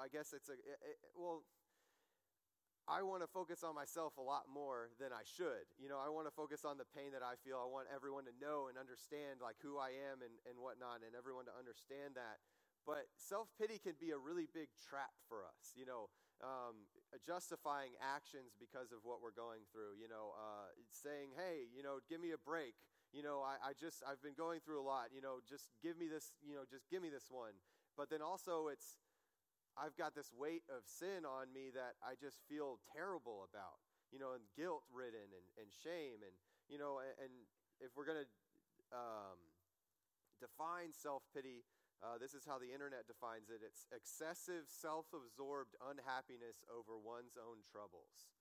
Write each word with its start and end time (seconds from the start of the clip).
I 0.00 0.08
guess 0.08 0.32
it's 0.32 0.48
a, 0.48 0.56
it, 0.56 0.80
it, 0.80 0.96
well, 1.12 1.44
I 2.88 3.04
want 3.04 3.20
to 3.22 3.30
focus 3.30 3.60
on 3.62 3.76
myself 3.76 4.16
a 4.16 4.24
lot 4.24 4.48
more 4.48 4.90
than 4.96 5.12
I 5.12 5.22
should. 5.22 5.68
You 5.76 5.86
know, 5.92 6.00
I 6.00 6.08
want 6.08 6.26
to 6.26 6.34
focus 6.34 6.64
on 6.64 6.80
the 6.80 6.88
pain 6.90 7.12
that 7.12 7.22
I 7.22 7.36
feel. 7.44 7.60
I 7.60 7.68
want 7.68 7.86
everyone 7.92 8.24
to 8.26 8.34
know 8.40 8.66
and 8.66 8.80
understand 8.80 9.44
like 9.44 9.60
who 9.62 9.76
I 9.76 9.92
am 10.10 10.24
and, 10.24 10.34
and 10.48 10.56
whatnot 10.58 11.04
and 11.04 11.12
everyone 11.14 11.44
to 11.46 11.54
understand 11.54 12.16
that. 12.16 12.40
But 12.88 13.12
self 13.14 13.52
pity 13.60 13.76
can 13.76 13.94
be 14.00 14.10
a 14.10 14.18
really 14.18 14.48
big 14.48 14.72
trap 14.80 15.12
for 15.28 15.44
us, 15.44 15.76
you 15.76 15.84
know, 15.84 16.08
um, 16.40 16.88
justifying 17.22 17.92
actions 18.00 18.56
because 18.56 18.90
of 18.90 19.04
what 19.04 19.20
we're 19.20 19.36
going 19.36 19.68
through, 19.68 20.00
you 20.00 20.08
know, 20.08 20.32
uh, 20.34 20.72
saying, 20.90 21.36
hey, 21.36 21.68
you 21.70 21.84
know, 21.84 22.00
give 22.08 22.18
me 22.18 22.32
a 22.32 22.40
break. 22.40 22.74
You 23.12 23.22
know, 23.22 23.44
I, 23.44 23.58
I 23.60 23.70
just, 23.76 24.02
I've 24.06 24.22
been 24.22 24.38
going 24.38 24.64
through 24.64 24.80
a 24.80 24.86
lot, 24.86 25.10
you 25.12 25.20
know, 25.20 25.42
just 25.44 25.74
give 25.82 25.98
me 25.98 26.06
this, 26.08 26.32
you 26.40 26.54
know, 26.54 26.62
just 26.64 26.88
give 26.88 27.02
me 27.02 27.10
this 27.10 27.26
one. 27.28 27.58
But 27.98 28.08
then 28.08 28.22
also 28.22 28.70
it's, 28.70 29.02
I've 29.78 29.96
got 29.96 30.14
this 30.14 30.30
weight 30.34 30.66
of 30.68 30.82
sin 30.86 31.22
on 31.24 31.52
me 31.54 31.70
that 31.74 31.98
I 32.02 32.18
just 32.18 32.42
feel 32.50 32.78
terrible 32.94 33.46
about, 33.46 33.80
you 34.10 34.18
know, 34.18 34.34
and 34.34 34.44
guilt 34.56 34.84
ridden 34.90 35.30
and, 35.30 35.46
and 35.58 35.68
shame. 35.70 36.22
And, 36.22 36.34
you 36.68 36.78
know, 36.78 37.00
and, 37.02 37.14
and 37.30 37.34
if 37.80 37.94
we're 37.96 38.06
going 38.06 38.22
to 38.22 38.30
um, 38.92 39.38
define 40.42 40.92
self 40.92 41.22
pity, 41.30 41.64
uh, 42.00 42.16
this 42.16 42.32
is 42.32 42.48
how 42.48 42.56
the 42.56 42.72
internet 42.72 43.04
defines 43.04 43.52
it 43.52 43.60
it's 43.60 43.84
excessive, 43.92 44.64
self 44.66 45.12
absorbed 45.12 45.76
unhappiness 45.84 46.64
over 46.72 46.96
one's 46.96 47.36
own 47.36 47.60
troubles. 47.68 48.32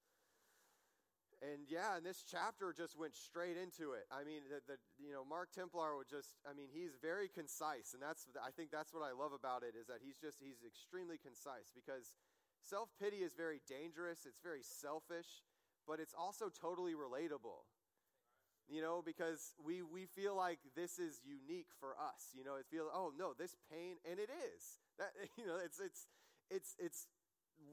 And 1.39 1.71
yeah, 1.71 1.95
and 1.95 2.03
this 2.03 2.20
chapter 2.27 2.75
just 2.75 2.99
went 2.99 3.16
straight 3.16 3.55
into 3.55 3.95
it. 3.95 4.03
I 4.11 4.27
mean, 4.27 4.43
the, 4.52 4.59
the, 4.67 4.75
you 4.99 5.16
know, 5.16 5.23
Mark 5.23 5.55
Templer 5.55 5.95
would 5.95 6.12
just, 6.12 6.35
I 6.43 6.52
mean, 6.52 6.67
he's 6.67 6.99
very 6.99 7.31
concise, 7.31 7.95
and 7.95 8.03
that's, 8.03 8.27
I 8.43 8.52
think 8.52 8.75
that's 8.75 8.91
what 8.91 9.07
I 9.07 9.15
love 9.15 9.31
about 9.31 9.63
it 9.63 9.71
is 9.79 9.88
that 9.88 10.03
he's 10.03 10.20
just, 10.20 10.43
he's 10.43 10.67
extremely 10.67 11.15
concise 11.15 11.71
because 11.71 12.12
self 12.59 12.91
pity 12.99 13.23
is 13.23 13.31
very 13.39 13.63
dangerous. 13.71 14.27
It's 14.27 14.43
very 14.43 14.67
selfish, 14.67 15.48
but 15.87 16.04
it's 16.04 16.12
also 16.12 16.51
totally 16.51 16.91
relatable 16.91 17.63
you 18.70 18.82
know, 18.82 19.01
because 19.04 19.55
we, 19.65 19.82
we 19.82 20.05
feel 20.05 20.37
like 20.37 20.60
this 20.76 20.99
is 20.99 21.20
unique 21.26 21.73
for 21.79 21.98
us. 21.98 22.29
You 22.37 22.43
know, 22.43 22.55
it 22.55 22.65
feels, 22.70 22.87
oh 22.93 23.12
no, 23.17 23.34
this 23.34 23.57
pain, 23.71 23.98
and 24.10 24.20
it 24.20 24.29
is. 24.29 24.77
That, 24.99 25.10
you 25.37 25.45
know, 25.45 25.57
it's, 25.57 25.79
it's, 25.79 26.05
it's, 26.51 26.76
it's, 26.77 27.07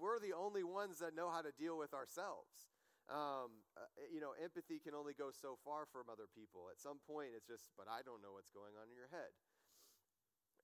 we're 0.01 0.19
the 0.19 0.33
only 0.33 0.65
ones 0.65 0.99
that 1.01 1.15
know 1.15 1.31
how 1.31 1.43
to 1.43 1.53
deal 1.53 1.77
with 1.77 1.93
ourselves. 1.93 2.73
Um, 3.07 3.63
uh, 3.79 3.87
you 4.11 4.19
know, 4.19 4.35
empathy 4.35 4.83
can 4.83 4.91
only 4.91 5.15
go 5.15 5.31
so 5.31 5.55
far 5.63 5.87
from 5.87 6.11
other 6.11 6.27
people. 6.27 6.67
At 6.75 6.83
some 6.83 6.99
point, 7.07 7.39
it's 7.39 7.47
just, 7.47 7.71
but 7.79 7.87
I 7.87 8.03
don't 8.03 8.19
know 8.19 8.35
what's 8.35 8.51
going 8.51 8.75
on 8.75 8.91
in 8.91 8.99
your 8.99 9.11
head. 9.15 9.31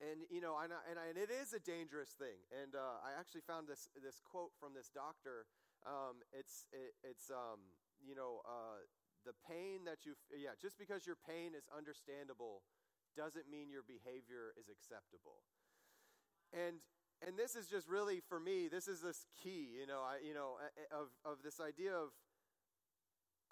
And, 0.03 0.27
you 0.27 0.43
know, 0.43 0.59
and, 0.59 0.75
I, 0.75 0.83
and, 0.91 0.98
I, 0.98 1.15
and 1.15 1.19
it 1.19 1.31
is 1.31 1.55
a 1.55 1.63
dangerous 1.63 2.11
thing. 2.19 2.43
And 2.51 2.75
uh, 2.75 2.98
I 3.07 3.15
actually 3.15 3.47
found 3.47 3.70
this, 3.70 3.87
this 3.95 4.19
quote 4.19 4.51
from 4.59 4.75
this 4.75 4.91
doctor. 4.91 5.47
Um, 5.87 6.27
it's, 6.35 6.67
it, 6.75 6.98
it's 7.07 7.31
um, 7.31 7.63
you 8.03 8.19
know, 8.19 8.43
uh, 8.43 8.83
the 9.23 9.39
pain 9.47 9.87
that 9.87 10.03
you, 10.03 10.19
yeah, 10.35 10.59
just 10.59 10.75
because 10.75 11.07
your 11.07 11.15
pain 11.15 11.55
is 11.55 11.70
understandable 11.70 12.67
doesn't 13.15 13.47
mean 13.47 13.70
your 13.70 13.87
behavior 13.87 14.51
is 14.59 14.67
acceptable. 14.67 15.47
And, 16.51 16.83
and 17.23 17.39
this 17.39 17.55
is 17.55 17.70
just 17.70 17.87
really, 17.87 18.19
for 18.19 18.41
me, 18.41 18.67
this 18.67 18.89
is 18.89 19.01
this 19.01 19.27
key, 19.39 19.79
you 19.79 19.87
know, 19.87 20.03
I, 20.03 20.19
you 20.19 20.35
know, 20.35 20.59
of, 20.91 21.15
of 21.23 21.39
this 21.47 21.61
idea 21.63 21.95
of 21.95 22.11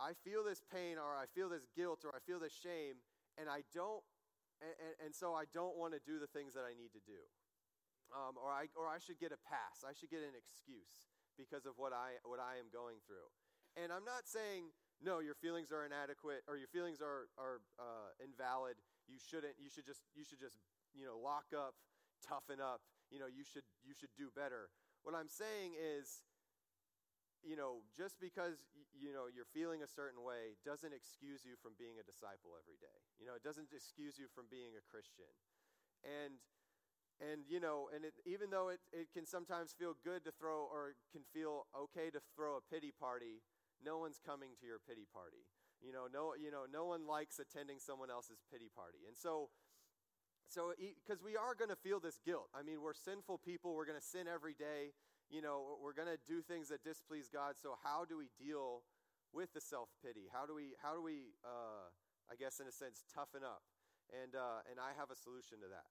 I 0.00 0.16
feel 0.24 0.40
this 0.40 0.64
pain 0.64 0.96
or 0.96 1.12
I 1.12 1.28
feel 1.36 1.52
this 1.52 1.68
guilt 1.76 2.08
or 2.08 2.16
I 2.16 2.24
feel 2.24 2.40
this 2.40 2.56
shame, 2.56 3.04
and 3.36 3.52
I 3.52 3.68
don't, 3.76 4.00
and, 4.64 4.96
and 5.04 5.12
so 5.12 5.36
I 5.36 5.44
don't 5.52 5.76
want 5.76 5.92
to 5.92 6.00
do 6.00 6.16
the 6.16 6.26
things 6.32 6.56
that 6.56 6.64
I 6.64 6.72
need 6.72 6.96
to 6.96 7.04
do. 7.04 7.20
Um, 8.10 8.34
or, 8.40 8.50
I, 8.50 8.66
or 8.74 8.88
I 8.90 8.98
should 8.98 9.20
get 9.20 9.30
a 9.30 9.38
pass. 9.46 9.86
I 9.86 9.94
should 9.94 10.10
get 10.10 10.24
an 10.24 10.34
excuse 10.34 11.12
because 11.38 11.62
of 11.68 11.78
what 11.78 11.92
I, 11.94 12.18
what 12.26 12.42
I 12.42 12.58
am 12.58 12.72
going 12.72 12.98
through. 13.06 13.28
And 13.78 13.94
I'm 13.94 14.02
not 14.02 14.26
saying 14.26 14.74
no, 15.00 15.20
your 15.24 15.36
feelings 15.38 15.72
are 15.72 15.86
inadequate 15.88 16.44
or 16.44 16.60
your 16.60 16.68
feelings 16.68 17.00
are, 17.00 17.32
are 17.40 17.64
uh, 17.80 18.12
invalid. 18.20 18.76
You 19.08 19.16
shouldn't, 19.16 19.56
you 19.56 19.72
should 19.72 19.88
just, 19.88 20.04
you 20.12 20.24
should 20.24 20.40
just, 20.40 20.60
you 20.92 21.08
know, 21.08 21.16
lock 21.16 21.54
up, 21.56 21.72
toughen 22.20 22.60
up. 22.60 22.84
You 23.08 23.18
know, 23.18 23.30
you 23.30 23.42
should, 23.42 23.64
you 23.82 23.96
should 23.96 24.12
do 24.14 24.28
better. 24.36 24.68
What 25.02 25.16
I'm 25.16 25.28
saying 25.32 25.74
is, 25.74 26.22
you 27.40 27.56
know, 27.56 27.84
just 27.96 28.20
because, 28.20 28.62
you 28.92 29.12
know, 29.12 29.26
you're 29.28 29.48
feeling 29.48 29.80
a 29.82 29.90
certain 29.90 30.20
way 30.24 30.60
doesn't 30.64 30.92
excuse 30.92 31.42
you 31.44 31.56
from 31.60 31.72
being 31.80 31.96
a 31.96 32.04
disciple 32.04 32.56
every 32.56 32.76
day. 32.76 32.98
You 33.16 33.26
know, 33.26 33.34
it 33.34 33.44
doesn't 33.44 33.72
excuse 33.72 34.20
you 34.20 34.28
from 34.32 34.48
being 34.48 34.76
a 34.76 34.84
Christian. 34.84 35.30
And, 36.04 36.40
and 37.20 37.44
you 37.44 37.60
know 37.60 37.92
and 37.92 38.08
it, 38.08 38.16
even 38.24 38.48
though 38.48 38.72
it, 38.72 38.80
it 38.96 39.12
can 39.12 39.28
sometimes 39.28 39.76
feel 39.76 39.92
good 40.00 40.24
to 40.24 40.32
throw 40.32 40.64
or 40.72 40.96
can 41.12 41.20
feel 41.36 41.68
okay 41.76 42.08
to 42.08 42.16
throw 42.32 42.56
a 42.56 42.64
pity 42.64 42.88
party 42.96 43.44
no 43.84 43.98
one's 43.98 44.20
coming 44.20 44.50
to 44.60 44.66
your 44.66 44.78
pity 44.78 45.08
party. 45.08 45.48
You 45.80 45.92
know, 45.92 46.04
no, 46.12 46.36
you 46.36 46.52
know, 46.52 46.68
no 46.68 46.84
one 46.84 47.08
likes 47.08 47.40
attending 47.40 47.80
someone 47.80 48.10
else's 48.10 48.44
pity 48.52 48.68
party. 48.68 49.08
And 49.08 49.16
so, 49.16 49.48
so 50.44 50.76
because 50.76 51.24
we 51.24 51.36
are 51.36 51.56
going 51.56 51.72
to 51.72 51.80
feel 51.80 52.00
this 52.00 52.20
guilt. 52.20 52.52
I 52.52 52.62
mean, 52.62 52.84
we're 52.84 52.96
sinful 52.96 53.40
people. 53.40 53.72
We're 53.72 53.88
going 53.88 53.98
to 54.00 54.04
sin 54.04 54.28
every 54.28 54.52
day. 54.52 54.92
You 55.30 55.40
know, 55.40 55.78
we're 55.78 55.94
going 55.94 56.10
to 56.10 56.18
do 56.26 56.42
things 56.42 56.68
that 56.74 56.82
displease 56.82 57.30
God. 57.30 57.54
So 57.54 57.78
how 57.86 58.02
do 58.02 58.18
we 58.18 58.34
deal 58.34 58.82
with 59.30 59.54
the 59.54 59.62
self 59.62 59.88
pity? 60.02 60.26
How 60.26 60.44
do 60.44 60.54
we, 60.54 60.74
how 60.82 60.94
do 60.94 61.02
we, 61.02 61.38
uh, 61.46 61.86
I 62.26 62.34
guess, 62.34 62.58
in 62.58 62.66
a 62.66 62.74
sense, 62.74 63.06
toughen 63.14 63.46
up? 63.46 63.62
And 64.10 64.34
uh, 64.34 64.66
and 64.66 64.82
I 64.82 64.90
have 64.98 65.14
a 65.14 65.18
solution 65.18 65.62
to 65.62 65.70
that. 65.70 65.86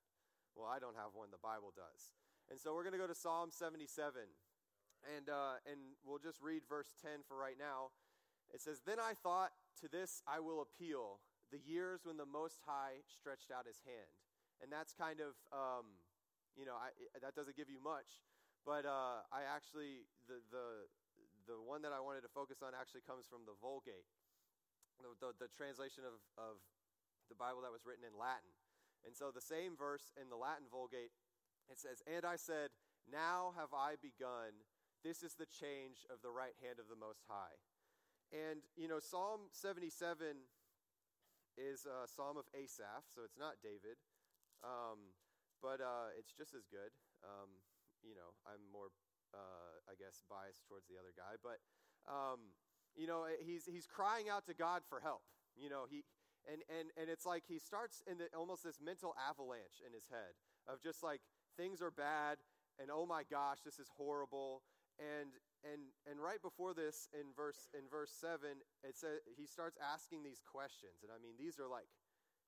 Well, 0.60 0.68
I 0.68 0.84
don't 0.84 1.00
have 1.00 1.16
one. 1.16 1.32
The 1.32 1.40
Bible 1.40 1.72
does. 1.72 2.12
And 2.52 2.60
so 2.60 2.74
we're 2.74 2.84
going 2.84 2.98
to 2.98 3.00
go 3.00 3.08
to 3.08 3.16
Psalm 3.16 3.54
77. 3.54 4.28
And, 5.16 5.30
uh, 5.30 5.64
and 5.70 5.96
we'll 6.04 6.20
just 6.20 6.42
read 6.42 6.68
verse 6.68 6.92
10 7.00 7.24
for 7.24 7.38
right 7.38 7.56
now. 7.56 7.96
It 8.52 8.60
says, 8.60 8.82
Then 8.84 9.00
I 9.00 9.14
thought, 9.14 9.54
to 9.80 9.88
this 9.88 10.22
I 10.28 10.42
will 10.42 10.60
appeal, 10.60 11.22
the 11.54 11.62
years 11.62 12.02
when 12.04 12.18
the 12.18 12.28
Most 12.28 12.60
High 12.66 13.06
stretched 13.08 13.54
out 13.54 13.70
his 13.70 13.80
hand. 13.86 14.12
And 14.60 14.68
that's 14.68 14.92
kind 14.92 15.24
of, 15.24 15.38
um, 15.56 16.04
you 16.58 16.66
know, 16.66 16.76
I, 16.76 16.92
that 17.22 17.38
doesn't 17.38 17.56
give 17.56 17.70
you 17.70 17.80
much. 17.80 18.20
But 18.68 18.84
uh, 18.86 19.26
I 19.32 19.48
actually, 19.48 20.06
the, 20.28 20.44
the, 20.52 20.88
the 21.48 21.58
one 21.60 21.82
that 21.84 21.96
I 21.96 22.00
wanted 22.04 22.22
to 22.28 22.32
focus 22.32 22.60
on 22.62 22.76
actually 22.76 23.02
comes 23.08 23.26
from 23.26 23.48
the 23.48 23.56
Vulgate, 23.58 24.08
the, 25.00 25.12
the, 25.20 25.30
the 25.48 25.50
translation 25.52 26.04
of, 26.04 26.20
of 26.36 26.60
the 27.32 27.38
Bible 27.38 27.64
that 27.64 27.74
was 27.74 27.88
written 27.88 28.04
in 28.04 28.14
Latin. 28.14 28.52
And 29.08 29.16
so 29.16 29.32
the 29.32 29.44
same 29.44 29.80
verse 29.80 30.12
in 30.20 30.28
the 30.28 30.36
Latin 30.36 30.68
Vulgate, 30.68 31.16
it 31.72 31.80
says, 31.80 32.04
And 32.04 32.28
I 32.28 32.36
said, 32.36 32.76
Now 33.08 33.56
have 33.56 33.72
I 33.72 33.96
begun 33.96 34.60
this 35.04 35.24
is 35.24 35.40
the 35.40 35.48
change 35.48 36.04
of 36.12 36.20
the 36.20 36.32
right 36.32 36.56
hand 36.60 36.76
of 36.76 36.92
the 36.92 37.00
Most 37.00 37.24
High. 37.32 37.56
And, 38.36 38.62
you 38.76 38.92
know, 38.92 39.00
Psalm 39.00 39.48
77 39.56 40.44
is 41.56 41.88
a 41.88 42.04
psalm 42.04 42.36
of 42.36 42.46
Asaph, 42.52 43.08
so 43.16 43.24
it's 43.24 43.40
not 43.40 43.64
David, 43.64 43.96
um, 44.62 45.16
but 45.64 45.80
uh, 45.80 46.12
it's 46.20 46.36
just 46.36 46.52
as 46.52 46.68
good. 46.68 46.92
Um, 47.24 47.64
you 48.04 48.16
know, 48.16 48.36
I'm 48.48 48.64
more, 48.72 48.92
uh, 49.34 49.84
I 49.88 49.96
guess, 49.96 50.24
biased 50.30 50.66
towards 50.68 50.88
the 50.88 51.00
other 51.00 51.14
guy, 51.16 51.38
but, 51.42 51.60
um, 52.10 52.56
you 52.96 53.06
know, 53.06 53.26
he's, 53.40 53.66
he's 53.66 53.86
crying 53.86 54.28
out 54.30 54.46
to 54.48 54.54
God 54.54 54.82
for 54.88 55.00
help. 55.00 55.24
You 55.56 55.70
know, 55.70 55.86
he, 55.90 56.04
and, 56.48 56.64
and, 56.72 56.90
and 56.96 57.10
it's 57.10 57.26
like 57.26 57.44
he 57.48 57.60
starts 57.60 58.02
in 58.10 58.18
the, 58.18 58.32
almost 58.36 58.64
this 58.64 58.80
mental 58.82 59.14
avalanche 59.20 59.84
in 59.86 59.94
his 59.94 60.08
head 60.10 60.34
of 60.68 60.82
just 60.82 61.04
like 61.04 61.22
things 61.58 61.82
are 61.82 61.92
bad 61.92 62.40
and 62.80 62.88
oh 62.88 63.06
my 63.06 63.28
gosh, 63.28 63.60
this 63.68 63.78
is 63.78 63.92
horrible. 63.92 64.64
And 64.98 65.36
and 65.68 65.92
and 66.08 66.24
right 66.24 66.40
before 66.40 66.72
this 66.72 67.12
in 67.12 67.36
verse 67.36 67.68
in 67.76 67.84
verse 67.92 68.16
7 68.16 68.64
it 68.84 68.96
says 68.96 69.20
he 69.36 69.44
starts 69.44 69.76
asking 69.80 70.24
these 70.24 70.40
questions. 70.44 71.04
And 71.04 71.12
i 71.12 71.20
mean 71.20 71.36
these 71.36 71.60
are 71.60 71.68
like 71.68 71.92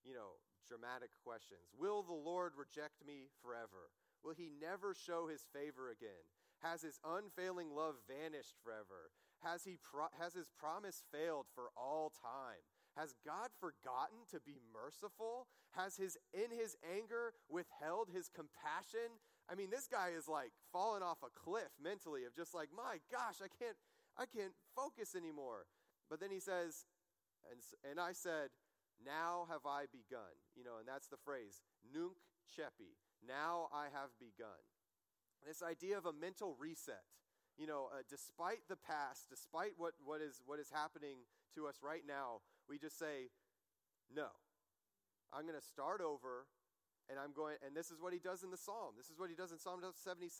you 0.03 0.15
know 0.15 0.39
dramatic 0.67 1.11
questions. 1.23 1.71
Will 1.75 2.03
the 2.03 2.15
lord 2.15 2.55
reject 2.55 3.03
me 3.03 3.31
forever 3.43 3.91
will 4.23 4.35
he 4.35 4.49
never 4.59 4.93
show 4.93 5.27
his 5.27 5.45
favor 5.53 5.89
again 5.89 6.25
has 6.61 6.81
his 6.81 6.99
unfailing 7.05 7.73
love 7.73 7.95
vanished 8.07 8.55
forever 8.63 9.11
has 9.43 9.63
he 9.63 9.77
pro- 9.81 10.13
has 10.19 10.33
his 10.33 10.49
promise 10.57 11.03
failed 11.11 11.45
for 11.55 11.69
all 11.75 12.11
time 12.11 12.61
has 12.97 13.15
God 13.25 13.49
forgotten 13.59 14.27
to 14.31 14.39
be 14.41 14.59
merciful? 14.73 15.47
Has 15.71 15.95
his 15.95 16.17
in 16.33 16.51
his 16.51 16.75
anger 16.83 17.33
withheld 17.49 18.09
his 18.11 18.27
compassion? 18.27 19.19
I 19.49 19.55
mean, 19.55 19.69
this 19.69 19.87
guy 19.87 20.09
is 20.09 20.27
like 20.27 20.51
falling 20.71 21.03
off 21.03 21.23
a 21.23 21.31
cliff 21.31 21.71
mentally 21.81 22.25
of 22.25 22.35
just 22.35 22.53
like, 22.53 22.69
"My 22.75 22.99
gosh, 23.09 23.41
I 23.41 23.47
can't 23.47 23.77
I 24.17 24.25
can't 24.25 24.55
focus 24.75 25.15
anymore." 25.15 25.67
But 26.09 26.19
then 26.19 26.31
he 26.31 26.39
says, 26.39 26.85
and 27.49 27.61
and 27.89 27.99
I 27.99 28.11
said, 28.11 28.51
"Now 29.03 29.47
have 29.49 29.65
I 29.65 29.85
begun." 29.87 30.35
You 30.55 30.65
know, 30.65 30.77
and 30.77 30.87
that's 30.87 31.07
the 31.07 31.17
phrase, 31.23 31.63
nunc 31.93 32.19
coepi. 32.51 32.99
Now 33.25 33.69
I 33.73 33.85
have 33.93 34.11
begun. 34.19 34.61
This 35.45 35.63
idea 35.63 35.97
of 35.97 36.05
a 36.05 36.13
mental 36.13 36.55
reset 36.59 37.03
you 37.61 37.67
know, 37.67 37.93
uh, 37.93 38.01
despite 38.09 38.65
the 38.69 38.79
past, 38.79 39.27
despite 39.29 39.77
what, 39.77 39.93
what, 40.03 40.21
is, 40.21 40.41
what 40.45 40.59
is 40.59 40.71
happening 40.71 41.27
to 41.53 41.67
us 41.67 41.77
right 41.83 42.01
now, 42.07 42.41
we 42.69 42.77
just 42.77 42.97
say, 42.97 43.29
no. 44.09 44.33
I'm 45.29 45.43
going 45.43 45.59
to 45.59 45.63
start 45.63 46.01
over 46.01 46.47
and 47.05 47.19
I'm 47.19 47.35
going, 47.35 47.61
and 47.65 47.75
this 47.75 47.91
is 47.91 47.99
what 47.99 48.13
he 48.13 48.19
does 48.19 48.43
in 48.43 48.51
the 48.51 48.57
psalm. 48.57 48.95
This 48.95 49.13
is 49.13 49.19
what 49.19 49.29
he 49.29 49.35
does 49.35 49.51
in 49.51 49.59
Psalm 49.59 49.83
77. 49.83 50.31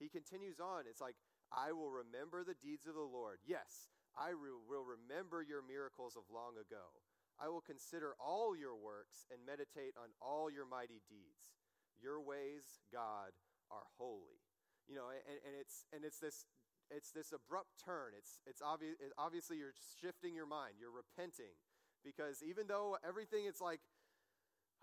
He 0.00 0.08
continues 0.08 0.60
on. 0.60 0.88
It's 0.88 1.00
like, 1.00 1.16
I 1.52 1.72
will 1.72 1.92
remember 1.92 2.42
the 2.42 2.56
deeds 2.56 2.90
of 2.90 2.98
the 2.98 3.04
Lord. 3.04 3.38
Yes, 3.44 3.92
I 4.16 4.32
re- 4.32 4.56
will 4.66 4.84
remember 4.84 5.44
your 5.44 5.60
miracles 5.60 6.16
of 6.16 6.24
long 6.32 6.56
ago. 6.56 6.98
I 7.36 7.52
will 7.52 7.60
consider 7.60 8.16
all 8.16 8.56
your 8.56 8.74
works 8.74 9.28
and 9.28 9.44
meditate 9.44 9.92
on 10.00 10.08
all 10.24 10.48
your 10.48 10.64
mighty 10.64 11.04
deeds. 11.04 11.55
Your 12.02 12.20
ways, 12.20 12.82
God, 12.92 13.32
are 13.70 13.86
holy. 13.98 14.42
You 14.88 14.94
know, 14.94 15.10
and, 15.10 15.38
and 15.42 15.54
it's 15.58 15.86
and 15.92 16.04
it's 16.04 16.18
this 16.18 16.46
it's 16.90 17.10
this 17.10 17.32
abrupt 17.32 17.82
turn. 17.82 18.14
It's 18.16 18.38
it's 18.46 18.62
obvious 18.62 18.94
obviously 19.18 19.58
you're 19.58 19.74
shifting 20.00 20.34
your 20.34 20.46
mind. 20.46 20.78
You're 20.78 20.94
repenting 20.94 21.58
because 22.04 22.42
even 22.46 22.66
though 22.68 22.96
everything 23.02 23.44
it's 23.46 23.60
like 23.60 23.80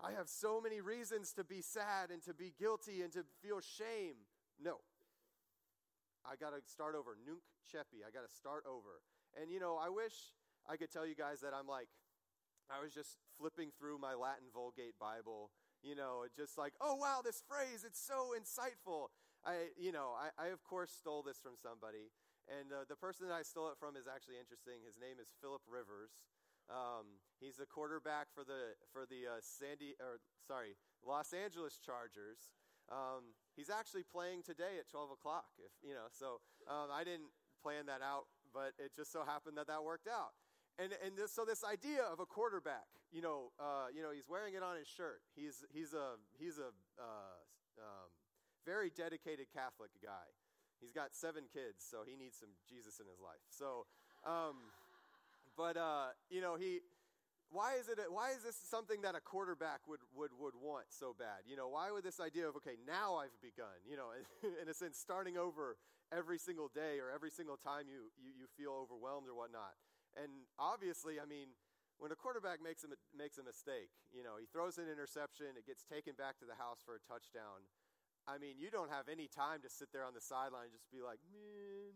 I 0.02 0.12
have 0.12 0.28
so 0.28 0.60
many 0.60 0.80
reasons 0.80 1.32
to 1.34 1.44
be 1.44 1.62
sad 1.62 2.10
and 2.10 2.22
to 2.24 2.34
be 2.34 2.52
guilty 2.58 3.02
and 3.02 3.12
to 3.12 3.22
feel 3.42 3.60
shame. 3.60 4.26
No. 4.58 4.82
I 6.24 6.36
got 6.36 6.50
to 6.50 6.60
start 6.66 6.94
over. 6.94 7.16
Nunc 7.20 7.44
coepi. 7.70 8.02
I 8.02 8.10
got 8.10 8.26
to 8.26 8.32
start 8.34 8.64
over. 8.66 9.04
And, 9.40 9.50
you 9.50 9.60
know, 9.60 9.78
I 9.78 9.88
wish 9.88 10.34
I 10.68 10.76
could 10.76 10.90
tell 10.90 11.06
you 11.06 11.14
guys 11.14 11.40
that 11.40 11.52
I'm 11.54 11.68
like, 11.68 11.88
I 12.72 12.82
was 12.82 12.94
just 12.94 13.20
flipping 13.36 13.70
through 13.76 13.98
my 13.98 14.14
Latin 14.14 14.48
Vulgate 14.52 14.96
Bible, 14.98 15.50
you 15.84 15.94
know, 15.94 16.24
just 16.32 16.56
like, 16.56 16.72
oh, 16.80 16.96
wow, 16.96 17.20
this 17.20 17.44
phrase, 17.44 17.84
it's 17.84 18.00
so 18.00 18.32
insightful. 18.32 19.12
I, 19.44 19.68
you 19.76 19.92
know, 19.92 20.16
I, 20.16 20.32
I 20.40 20.48
of 20.48 20.64
course 20.64 20.88
stole 20.88 21.20
this 21.20 21.36
from 21.36 21.60
somebody. 21.60 22.08
And 22.48 22.72
uh, 22.72 22.88
the 22.88 22.96
person 22.96 23.28
that 23.28 23.36
I 23.36 23.44
stole 23.44 23.68
it 23.68 23.76
from 23.76 23.96
is 23.96 24.08
actually 24.08 24.40
interesting. 24.40 24.80
His 24.84 24.96
name 24.96 25.20
is 25.20 25.28
Philip 25.44 25.60
Rivers. 25.68 26.16
Um, 26.72 27.20
he's 27.40 27.60
the 27.60 27.68
quarterback 27.68 28.32
for 28.32 28.40
the 28.40 28.72
for 28.88 29.04
the 29.04 29.36
uh, 29.36 29.40
Sandy 29.44 29.92
or 30.00 30.16
sorry 30.48 30.80
Los 31.04 31.36
Angeles 31.36 31.76
Chargers. 31.76 32.56
Um, 32.88 33.36
he's 33.56 33.68
actually 33.68 34.04
playing 34.04 34.44
today 34.44 34.80
at 34.80 34.88
12 34.88 35.12
o'clock. 35.12 35.52
If 35.60 35.72
you 35.84 35.92
know, 35.92 36.08
so 36.08 36.40
um, 36.68 36.88
I 36.88 37.04
didn't 37.04 37.32
plan 37.60 37.84
that 37.92 38.00
out, 38.00 38.28
but 38.52 38.72
it 38.80 38.96
just 38.96 39.12
so 39.12 39.24
happened 39.24 39.56
that 39.56 39.68
that 39.68 39.84
worked 39.84 40.08
out. 40.08 40.32
And 40.80 40.92
and 41.04 41.16
this, 41.16 41.32
so 41.32 41.44
this 41.44 41.64
idea 41.64 42.04
of 42.04 42.20
a 42.20 42.26
quarterback, 42.28 42.88
you 43.14 43.22
know, 43.22 43.54
uh, 43.62 43.94
you 43.94 44.02
know, 44.02 44.10
he's 44.10 44.26
wearing 44.28 44.58
it 44.58 44.62
on 44.66 44.74
his 44.74 44.90
shirt. 44.90 45.22
He's 45.38 45.62
he's 45.70 45.94
a 45.94 46.18
he's 46.36 46.58
a 46.58 46.74
uh, 46.98 47.38
um, 47.78 48.10
very 48.66 48.90
dedicated 48.90 49.46
Catholic 49.54 49.94
guy. 50.02 50.26
He's 50.82 50.90
got 50.90 51.14
seven 51.14 51.46
kids, 51.46 51.86
so 51.86 52.02
he 52.02 52.18
needs 52.18 52.36
some 52.36 52.50
Jesus 52.68 52.98
in 52.98 53.06
his 53.06 53.22
life. 53.22 53.40
So. 53.48 53.86
Um, 54.26 54.74
but 55.56 55.76
uh, 55.76 56.10
you 56.30 56.40
know, 56.40 56.56
he 56.56 56.80
why 57.54 57.78
is 57.78 57.88
it 57.88 57.98
why 58.10 58.34
is 58.34 58.42
this 58.42 58.58
something 58.58 59.02
that 59.02 59.14
a 59.14 59.20
quarterback 59.20 59.86
would, 59.86 60.00
would, 60.10 60.34
would 60.38 60.54
want 60.58 60.90
so 60.90 61.14
bad 61.14 61.46
you 61.46 61.54
know 61.54 61.68
why 61.68 61.90
would 61.90 62.02
this 62.02 62.18
idea 62.18 62.48
of 62.48 62.56
okay 62.56 62.74
now 62.82 63.14
i've 63.14 63.36
begun 63.38 63.78
you 63.86 63.96
know 63.96 64.10
in 64.62 64.66
a 64.68 64.74
sense 64.74 64.98
starting 64.98 65.38
over 65.38 65.76
every 66.10 66.38
single 66.38 66.66
day 66.74 66.98
or 66.98 67.14
every 67.14 67.30
single 67.30 67.56
time 67.56 67.86
you, 67.86 68.10
you, 68.18 68.34
you 68.34 68.46
feel 68.58 68.74
overwhelmed 68.74 69.28
or 69.30 69.38
whatnot 69.38 69.78
and 70.18 70.30
obviously 70.58 71.22
i 71.22 71.26
mean 71.26 71.54
when 71.98 72.12
a 72.12 72.18
quarterback 72.18 72.62
makes 72.62 72.82
a, 72.84 72.90
makes 73.16 73.38
a 73.38 73.44
mistake 73.44 73.92
you 74.12 74.22
know 74.22 74.36
he 74.40 74.46
throws 74.50 74.78
an 74.78 74.90
interception 74.90 75.54
it 75.58 75.66
gets 75.66 75.84
taken 75.84 76.14
back 76.14 76.38
to 76.38 76.46
the 76.46 76.56
house 76.56 76.82
for 76.84 76.94
a 76.98 77.02
touchdown 77.06 77.64
i 78.26 78.38
mean 78.38 78.56
you 78.58 78.70
don't 78.70 78.90
have 78.90 79.08
any 79.08 79.28
time 79.30 79.62
to 79.62 79.70
sit 79.70 79.88
there 79.92 80.04
on 80.04 80.12
the 80.12 80.22
sideline 80.22 80.68
and 80.68 80.74
just 80.74 80.90
be 80.90 81.00
like 81.00 81.20
man 81.30 81.94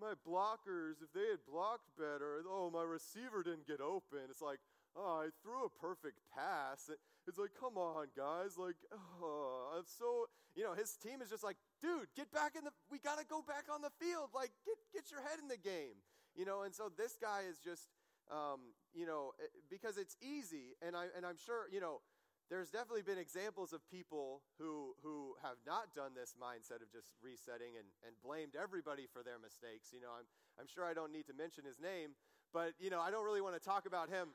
my 0.00 0.12
blockers, 0.28 1.00
if 1.00 1.12
they 1.14 1.24
had 1.32 1.40
blocked 1.48 1.88
better, 1.96 2.44
oh, 2.48 2.70
my 2.70 2.82
receiver 2.82 3.42
didn't 3.42 3.66
get 3.66 3.80
open. 3.80 4.28
It's 4.28 4.42
like, 4.42 4.60
oh, 4.94 5.24
I 5.24 5.28
threw 5.42 5.64
a 5.64 5.72
perfect 5.72 6.20
pass. 6.34 6.90
It's 7.26 7.38
like, 7.38 7.56
come 7.58 7.76
on, 7.76 8.08
guys. 8.16 8.56
Like, 8.58 8.76
oh, 8.92 9.76
I'm 9.76 9.84
so, 9.86 10.28
you 10.54 10.64
know, 10.64 10.74
his 10.74 10.92
team 10.96 11.22
is 11.22 11.30
just 11.30 11.44
like, 11.44 11.56
dude, 11.80 12.08
get 12.14 12.30
back 12.32 12.56
in 12.56 12.64
the, 12.64 12.72
we 12.90 12.98
got 12.98 13.18
to 13.18 13.24
go 13.24 13.42
back 13.42 13.72
on 13.72 13.80
the 13.80 13.92
field. 13.98 14.30
Like, 14.34 14.52
get, 14.64 14.76
get 14.92 15.10
your 15.10 15.20
head 15.20 15.40
in 15.40 15.48
the 15.48 15.60
game, 15.60 15.96
you 16.36 16.44
know? 16.44 16.62
And 16.62 16.74
so 16.74 16.92
this 16.92 17.16
guy 17.20 17.48
is 17.48 17.56
just, 17.64 17.88
um, 18.30 18.74
you 18.94 19.06
know, 19.06 19.32
eh, 19.42 19.46
because 19.70 19.98
it's 19.98 20.16
easy. 20.22 20.74
And, 20.80 20.96
I, 20.96 21.06
and 21.16 21.24
I'm 21.24 21.36
sure, 21.36 21.68
you 21.70 21.80
know, 21.80 22.00
there's 22.48 22.70
definitely 22.70 23.02
been 23.02 23.18
examples 23.18 23.72
of 23.72 23.82
people 23.90 24.42
who, 24.58 24.94
who 25.02 25.34
have 25.42 25.56
not 25.66 25.94
done 25.94 26.12
this 26.14 26.34
mindset 26.38 26.78
of 26.78 26.92
just 26.92 27.10
resetting 27.22 27.74
and, 27.74 27.86
and 28.06 28.14
blamed 28.22 28.54
everybody 28.54 29.06
for 29.10 29.22
their 29.22 29.38
mistakes. 29.42 29.90
You 29.92 30.00
know, 30.00 30.14
I'm, 30.16 30.26
I'm 30.58 30.66
sure 30.70 30.84
I 30.84 30.94
don't 30.94 31.10
need 31.12 31.26
to 31.26 31.34
mention 31.34 31.64
his 31.64 31.80
name, 31.80 32.14
but, 32.54 32.74
you 32.78 32.90
know, 32.90 33.00
I 33.00 33.10
don't 33.10 33.24
really 33.24 33.42
want 33.42 33.54
to 33.58 33.62
talk 33.62 33.86
about 33.86 34.08
him. 34.08 34.28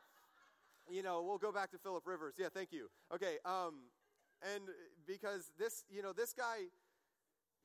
You 0.90 1.04
know, 1.04 1.24
we'll 1.24 1.38
go 1.38 1.52
back 1.52 1.72
to 1.72 1.78
Philip 1.78 2.06
Rivers. 2.06 2.36
Yeah, 2.38 2.48
thank 2.54 2.74
you. 2.74 2.90
Okay, 3.14 3.38
um, 3.46 3.88
and 4.44 4.64
because 5.08 5.52
this, 5.58 5.86
you 5.90 6.02
know, 6.02 6.12
this 6.12 6.34
guy, 6.34 6.68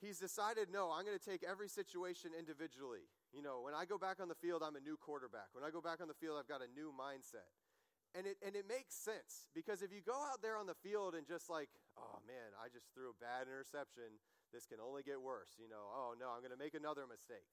he's 0.00 0.18
decided, 0.18 0.68
no, 0.70 0.92
I'm 0.92 1.04
going 1.04 1.18
to 1.18 1.30
take 1.30 1.42
every 1.42 1.68
situation 1.68 2.30
individually. 2.38 3.08
You 3.36 3.44
know, 3.44 3.60
when 3.60 3.76
I 3.76 3.84
go 3.84 4.00
back 4.00 4.16
on 4.16 4.32
the 4.32 4.40
field, 4.40 4.64
I'm 4.64 4.80
a 4.80 4.84
new 4.84 4.96
quarterback. 4.96 5.52
When 5.52 5.60
I 5.60 5.68
go 5.68 5.84
back 5.84 6.00
on 6.00 6.08
the 6.08 6.16
field, 6.16 6.40
I've 6.40 6.48
got 6.48 6.64
a 6.64 6.70
new 6.72 6.88
mindset. 6.88 7.52
And 8.16 8.24
it, 8.24 8.40
and 8.40 8.56
it 8.56 8.64
makes 8.64 8.96
sense 8.96 9.52
because 9.52 9.84
if 9.84 9.92
you 9.92 10.00
go 10.00 10.16
out 10.16 10.40
there 10.40 10.56
on 10.56 10.64
the 10.64 10.78
field 10.80 11.12
and 11.12 11.28
just 11.28 11.52
like, 11.52 11.68
oh 12.00 12.16
man, 12.24 12.56
I 12.56 12.72
just 12.72 12.88
threw 12.96 13.12
a 13.12 13.18
bad 13.20 13.44
interception, 13.44 14.16
this 14.56 14.64
can 14.64 14.80
only 14.80 15.04
get 15.04 15.20
worse. 15.20 15.52
You 15.60 15.68
know, 15.68 15.84
oh 15.92 16.16
no, 16.16 16.32
I'm 16.32 16.40
going 16.40 16.56
to 16.56 16.56
make 16.56 16.72
another 16.72 17.04
mistake. 17.04 17.44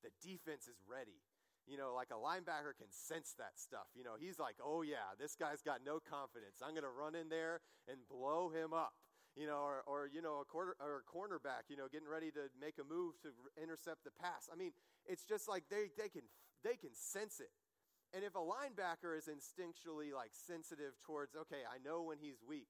The 0.00 0.08
defense 0.24 0.72
is 0.72 0.80
ready. 0.88 1.20
You 1.68 1.76
know, 1.76 1.92
like 1.92 2.08
a 2.08 2.16
linebacker 2.16 2.72
can 2.72 2.88
sense 2.88 3.36
that 3.36 3.60
stuff. 3.60 3.92
You 3.92 4.08
know, 4.08 4.16
he's 4.16 4.40
like, 4.40 4.56
oh 4.64 4.80
yeah, 4.80 5.12
this 5.20 5.36
guy's 5.36 5.60
got 5.60 5.84
no 5.84 6.00
confidence. 6.00 6.64
I'm 6.64 6.72
going 6.72 6.88
to 6.88 6.96
run 6.96 7.12
in 7.12 7.28
there 7.28 7.60
and 7.84 8.00
blow 8.08 8.48
him 8.48 8.72
up. 8.72 8.96
You 9.36 9.44
know, 9.44 9.60
or, 9.60 9.84
or 9.84 10.08
you 10.08 10.24
know, 10.24 10.40
a 10.40 10.48
quarter 10.48 10.80
or 10.80 11.04
a 11.04 11.04
cornerback, 11.04 11.68
you 11.68 11.76
know, 11.76 11.92
getting 11.92 12.08
ready 12.08 12.32
to 12.32 12.48
make 12.56 12.80
a 12.80 12.86
move 12.88 13.20
to 13.20 13.36
intercept 13.60 14.00
the 14.08 14.14
pass. 14.16 14.48
I 14.48 14.56
mean, 14.56 14.72
it's 15.08 15.24
just 15.24 15.48
like 15.48 15.64
they, 15.70 15.90
they 15.96 16.08
can 16.08 16.22
they 16.64 16.76
can 16.76 16.94
sense 16.94 17.40
it. 17.40 17.50
And 18.14 18.24
if 18.24 18.34
a 18.34 18.42
linebacker 18.42 19.16
is 19.16 19.28
instinctually 19.28 20.14
like 20.14 20.30
sensitive 20.32 20.94
towards, 21.04 21.34
okay, 21.34 21.66
I 21.66 21.78
know 21.82 22.02
when 22.02 22.18
he's 22.18 22.38
weak. 22.46 22.68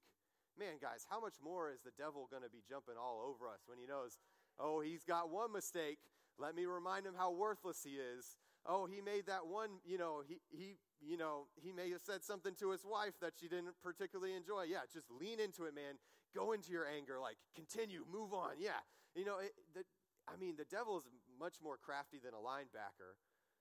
Man, 0.59 0.81
guys, 0.81 1.05
how 1.09 1.21
much 1.21 1.37
more 1.45 1.71
is 1.71 1.81
the 1.85 1.93
devil 1.97 2.29
going 2.31 2.43
to 2.43 2.49
be 2.49 2.65
jumping 2.67 2.97
all 2.97 3.21
over 3.29 3.47
us 3.47 3.61
when 3.67 3.79
he 3.79 3.87
knows, 3.87 4.17
oh, 4.59 4.81
he's 4.81 5.05
got 5.05 5.29
one 5.29 5.53
mistake. 5.53 5.99
Let 6.39 6.57
me 6.57 6.65
remind 6.65 7.05
him 7.05 7.15
how 7.17 7.31
worthless 7.33 7.85
he 7.85 8.01
is. 8.01 8.39
Oh, 8.65 8.87
he 8.87 9.01
made 9.01 9.27
that 9.27 9.47
one, 9.47 9.79
you 9.85 9.99
know, 9.99 10.23
he, 10.27 10.41
he, 10.51 10.75
you 10.99 11.17
know, 11.17 11.47
he 11.55 11.73
may 11.73 11.91
have 11.91 12.01
said 12.01 12.25
something 12.25 12.55
to 12.59 12.73
his 12.73 12.85
wife 12.85 13.15
that 13.21 13.35
she 13.39 13.49
didn't 13.49 13.77
particularly 13.83 14.35
enjoy. 14.35 14.65
Yeah, 14.65 14.89
just 14.93 15.07
lean 15.13 15.39
into 15.39 15.65
it, 15.65 15.75
man. 15.75 16.01
Go 16.35 16.53
into 16.53 16.73
your 16.73 16.87
anger. 16.89 17.21
Like, 17.21 17.37
continue, 17.55 18.05
move 18.11 18.33
on. 18.33 18.59
Yeah. 18.59 18.81
You 19.15 19.25
know, 19.25 19.39
it, 19.39 19.53
the, 19.75 19.85
I 20.27 20.35
mean, 20.41 20.57
the 20.57 20.67
devil 20.67 20.99
is 20.99 21.05
much 21.39 21.57
more 21.63 21.77
crafty 21.77 22.19
than 22.19 22.35
a 22.35 22.43
linebacker. 22.43 23.17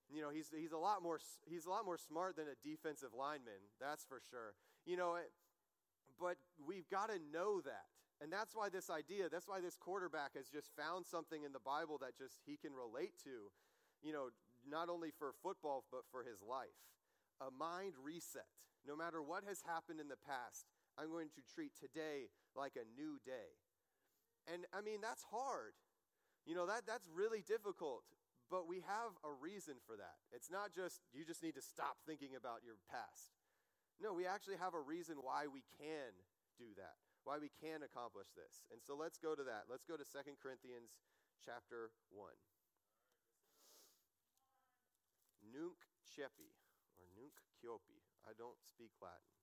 You 0.08 0.22
know, 0.22 0.30
he's, 0.30 0.50
he's, 0.54 0.72
a 0.72 0.78
lot 0.78 1.02
more, 1.02 1.18
he's 1.46 1.66
a 1.66 1.70
lot 1.70 1.84
more 1.84 1.98
smart 1.98 2.36
than 2.36 2.46
a 2.46 2.56
defensive 2.62 3.10
lineman, 3.16 3.58
that's 3.80 4.04
for 4.04 4.20
sure. 4.30 4.54
You 4.86 4.96
know, 4.96 5.14
eh, 5.14 5.26
but 6.20 6.36
we've 6.62 6.88
got 6.88 7.10
to 7.10 7.18
know 7.32 7.60
that. 7.60 7.90
And 8.22 8.32
that's 8.32 8.56
why 8.56 8.70
this 8.70 8.88
idea, 8.88 9.28
that's 9.28 9.48
why 9.48 9.60
this 9.60 9.76
quarterback 9.76 10.36
has 10.36 10.48
just 10.48 10.72
found 10.72 11.04
something 11.04 11.44
in 11.44 11.52
the 11.52 11.60
Bible 11.60 11.98
that 12.00 12.16
just 12.16 12.40
he 12.46 12.56
can 12.56 12.72
relate 12.72 13.12
to, 13.24 13.52
you 14.00 14.12
know, 14.12 14.32
not 14.64 14.88
only 14.88 15.10
for 15.12 15.36
football, 15.42 15.84
but 15.92 16.08
for 16.10 16.24
his 16.24 16.40
life. 16.40 16.80
A 17.44 17.50
mind 17.52 17.92
reset. 18.00 18.48
No 18.88 18.96
matter 18.96 19.20
what 19.20 19.44
has 19.44 19.60
happened 19.66 20.00
in 20.00 20.08
the 20.08 20.16
past, 20.16 20.64
I'm 20.96 21.10
going 21.10 21.28
to 21.36 21.42
treat 21.44 21.76
today 21.76 22.32
like 22.56 22.78
a 22.78 22.88
new 22.96 23.18
day. 23.26 23.60
And 24.48 24.64
I 24.72 24.80
mean, 24.80 25.02
that's 25.02 25.26
hard. 25.28 25.74
You 26.46 26.54
know, 26.54 26.66
that, 26.70 26.86
that's 26.86 27.10
really 27.10 27.42
difficult. 27.42 28.06
But 28.46 28.70
we 28.70 28.86
have 28.86 29.10
a 29.26 29.32
reason 29.34 29.82
for 29.82 29.98
that. 29.98 30.22
It's 30.30 30.54
not 30.54 30.70
just 30.70 31.02
you 31.10 31.26
just 31.26 31.42
need 31.42 31.58
to 31.58 31.64
stop 31.64 31.98
thinking 32.06 32.38
about 32.38 32.62
your 32.62 32.78
past. 32.86 33.34
No, 33.98 34.14
we 34.14 34.22
actually 34.22 34.62
have 34.62 34.78
a 34.78 34.82
reason 34.82 35.18
why 35.18 35.50
we 35.50 35.66
can 35.82 36.14
do 36.54 36.70
that, 36.78 36.94
why 37.26 37.42
we 37.42 37.50
can 37.50 37.82
accomplish 37.82 38.30
this. 38.38 38.62
And 38.70 38.78
so 38.78 38.94
let's 38.94 39.18
go 39.18 39.34
to 39.34 39.42
that. 39.50 39.66
Let's 39.66 39.82
go 39.82 39.98
to 39.98 40.06
2 40.06 40.38
Corinthians 40.38 40.94
chapter 41.42 41.90
1. 42.14 42.30
Nunc 45.50 45.78
coepi, 46.06 46.54
or 47.00 47.06
nunc 47.18 47.34
ciopi. 47.58 47.98
I 48.22 48.34
don't 48.38 48.58
speak 48.62 48.94
Latin. 49.02 49.34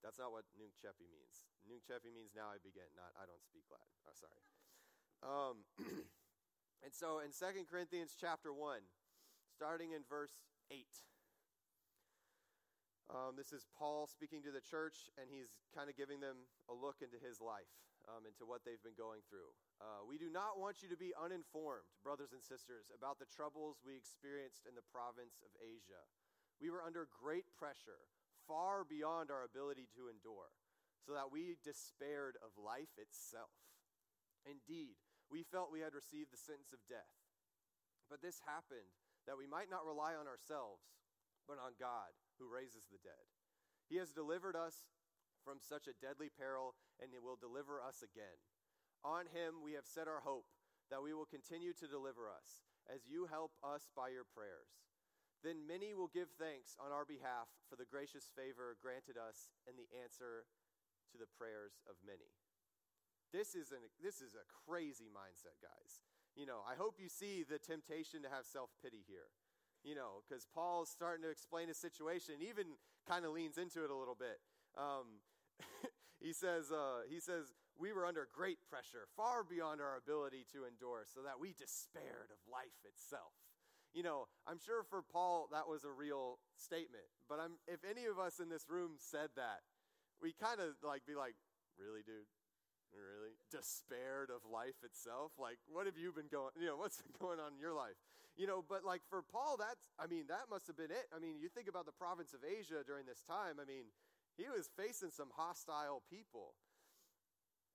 That's 0.00 0.16
not 0.16 0.32
what 0.32 0.48
nunc 0.56 0.72
coepi 0.80 1.12
means. 1.12 1.44
Nunc 1.68 1.84
coepi 1.84 2.08
means 2.08 2.32
now 2.32 2.48
I 2.48 2.56
begin, 2.62 2.88
not 2.96 3.12
I 3.20 3.28
don't 3.28 3.44
speak 3.44 3.68
Latin. 3.68 3.92
Oh, 4.08 4.16
sorry. 4.16 4.40
Um, 5.22 5.64
And 6.80 6.96
so 6.96 7.20
in 7.20 7.28
2 7.28 7.68
Corinthians 7.68 8.16
chapter 8.16 8.56
1, 8.56 8.80
starting 9.52 9.92
in 9.92 10.00
verse 10.08 10.32
8, 10.72 10.80
um, 13.12 13.36
this 13.36 13.52
is 13.52 13.68
Paul 13.76 14.08
speaking 14.08 14.40
to 14.48 14.54
the 14.54 14.64
church, 14.64 15.12
and 15.20 15.28
he's 15.28 15.52
kind 15.76 15.92
of 15.92 15.98
giving 15.98 16.24
them 16.24 16.48
a 16.72 16.74
look 16.74 17.04
into 17.04 17.20
his 17.20 17.36
life, 17.36 17.68
um, 18.08 18.24
into 18.24 18.48
what 18.48 18.64
they've 18.64 18.80
been 18.80 18.96
going 18.96 19.20
through. 19.28 19.52
Uh, 19.76 20.08
we 20.08 20.16
do 20.16 20.32
not 20.32 20.56
want 20.56 20.80
you 20.80 20.88
to 20.88 20.96
be 20.96 21.12
uninformed, 21.12 21.90
brothers 22.00 22.32
and 22.32 22.40
sisters, 22.40 22.88
about 22.96 23.20
the 23.20 23.28
troubles 23.28 23.84
we 23.84 23.92
experienced 23.92 24.64
in 24.64 24.72
the 24.72 24.86
province 24.88 25.44
of 25.44 25.52
Asia. 25.60 26.00
We 26.62 26.72
were 26.72 26.80
under 26.80 27.12
great 27.12 27.50
pressure, 27.52 28.08
far 28.48 28.88
beyond 28.88 29.28
our 29.28 29.44
ability 29.44 29.84
to 30.00 30.08
endure, 30.08 30.48
so 31.04 31.12
that 31.12 31.28
we 31.28 31.60
despaired 31.60 32.40
of 32.40 32.56
life 32.56 32.94
itself. 32.96 33.52
Indeed, 34.48 34.96
we 35.30 35.46
felt 35.46 35.70
we 35.70 35.80
had 35.80 35.94
received 35.94 36.34
the 36.34 36.40
sentence 36.40 36.74
of 36.74 36.82
death. 36.90 37.14
But 38.10 38.20
this 38.20 38.42
happened 38.42 38.90
that 39.30 39.38
we 39.38 39.46
might 39.46 39.70
not 39.70 39.86
rely 39.86 40.18
on 40.18 40.26
ourselves, 40.26 40.82
but 41.46 41.62
on 41.62 41.78
God, 41.78 42.10
who 42.42 42.50
raises 42.50 42.90
the 42.90 42.98
dead. 42.98 43.30
He 43.86 44.02
has 44.02 44.10
delivered 44.10 44.58
us 44.58 44.90
from 45.46 45.62
such 45.62 45.86
a 45.86 45.98
deadly 46.02 46.28
peril, 46.28 46.74
and 46.98 47.14
He 47.14 47.22
will 47.22 47.38
deliver 47.38 47.78
us 47.78 48.02
again. 48.02 48.42
On 49.06 49.30
Him 49.30 49.62
we 49.62 49.78
have 49.78 49.86
set 49.86 50.10
our 50.10 50.26
hope 50.26 50.50
that 50.90 51.00
we 51.00 51.14
will 51.14 51.30
continue 51.30 51.72
to 51.78 51.86
deliver 51.86 52.26
us, 52.26 52.66
as 52.90 53.06
you 53.06 53.30
help 53.30 53.54
us 53.62 53.86
by 53.94 54.10
your 54.10 54.26
prayers. 54.26 54.82
Then 55.40 55.64
many 55.64 55.94
will 55.94 56.10
give 56.10 56.28
thanks 56.36 56.76
on 56.76 56.92
our 56.92 57.06
behalf 57.06 57.48
for 57.70 57.78
the 57.78 57.88
gracious 57.88 58.28
favor 58.34 58.76
granted 58.82 59.16
us 59.16 59.48
and 59.64 59.78
the 59.78 59.88
answer 59.96 60.44
to 61.14 61.16
the 61.16 61.30
prayers 61.38 61.80
of 61.88 61.96
many. 62.04 62.28
This 63.32 63.54
is, 63.54 63.70
an, 63.70 63.78
this 64.02 64.20
is 64.20 64.34
a 64.34 64.44
crazy 64.66 65.06
mindset, 65.06 65.58
guys. 65.62 66.02
You 66.34 66.46
know, 66.46 66.62
I 66.66 66.74
hope 66.74 66.98
you 66.98 67.08
see 67.08 67.44
the 67.46 67.58
temptation 67.58 68.22
to 68.22 68.28
have 68.28 68.46
self 68.46 68.70
pity 68.82 69.02
here. 69.06 69.30
You 69.82 69.94
know, 69.94 70.20
because 70.28 70.46
Paul's 70.52 70.90
starting 70.90 71.22
to 71.24 71.30
explain 71.30 71.68
his 71.68 71.78
situation, 71.78 72.42
even 72.44 72.76
kind 73.08 73.24
of 73.24 73.32
leans 73.32 73.56
into 73.56 73.82
it 73.82 73.90
a 73.90 73.96
little 73.96 74.16
bit. 74.18 74.36
Um, 74.76 75.24
he 76.20 76.34
says, 76.34 76.70
uh, 76.70 77.08
he 77.08 77.18
says, 77.18 77.54
we 77.80 77.92
were 77.96 78.04
under 78.04 78.28
great 78.28 78.58
pressure, 78.68 79.08
far 79.16 79.40
beyond 79.40 79.80
our 79.80 79.96
ability 79.96 80.44
to 80.52 80.68
endure, 80.68 81.08
so 81.08 81.24
that 81.24 81.40
we 81.40 81.56
despaired 81.56 82.28
of 82.28 82.38
life 82.44 82.76
itself. 82.84 83.32
You 83.96 84.04
know, 84.04 84.28
I'm 84.46 84.60
sure 84.60 84.84
for 84.84 85.00
Paul 85.00 85.48
that 85.50 85.66
was 85.66 85.82
a 85.82 85.90
real 85.90 86.38
statement, 86.60 87.08
but 87.26 87.40
I'm, 87.40 87.56
if 87.66 87.80
any 87.88 88.04
of 88.04 88.20
us 88.20 88.38
in 88.38 88.52
this 88.52 88.68
room 88.68 89.00
said 89.00 89.32
that, 89.34 89.64
we 90.20 90.36
kind 90.36 90.60
of 90.60 90.76
like 90.84 91.08
be 91.08 91.16
like, 91.16 91.34
really, 91.80 92.04
dude? 92.04 92.28
Really? 92.90 93.38
Despaired 93.50 94.30
of 94.30 94.42
life 94.46 94.78
itself? 94.82 95.32
Like, 95.38 95.58
what 95.70 95.86
have 95.86 95.96
you 95.96 96.10
been 96.12 96.30
going, 96.30 96.50
you 96.58 96.66
know, 96.66 96.76
what's 96.76 97.02
going 97.22 97.38
on 97.38 97.54
in 97.54 97.60
your 97.62 97.74
life? 97.74 97.98
You 98.38 98.46
know, 98.46 98.64
but 98.66 98.84
like 98.84 99.02
for 99.10 99.22
Paul, 99.22 99.58
that's, 99.58 99.90
I 99.98 100.06
mean, 100.06 100.26
that 100.30 100.50
must 100.50 100.66
have 100.66 100.78
been 100.78 100.90
it. 100.90 101.06
I 101.14 101.18
mean, 101.18 101.38
you 101.38 101.48
think 101.50 101.68
about 101.68 101.86
the 101.86 101.94
province 101.94 102.32
of 102.32 102.40
Asia 102.46 102.82
during 102.86 103.06
this 103.06 103.22
time, 103.26 103.58
I 103.60 103.66
mean, 103.66 103.90
he 104.38 104.48
was 104.48 104.70
facing 104.78 105.10
some 105.10 105.28
hostile 105.34 106.02
people. 106.08 106.54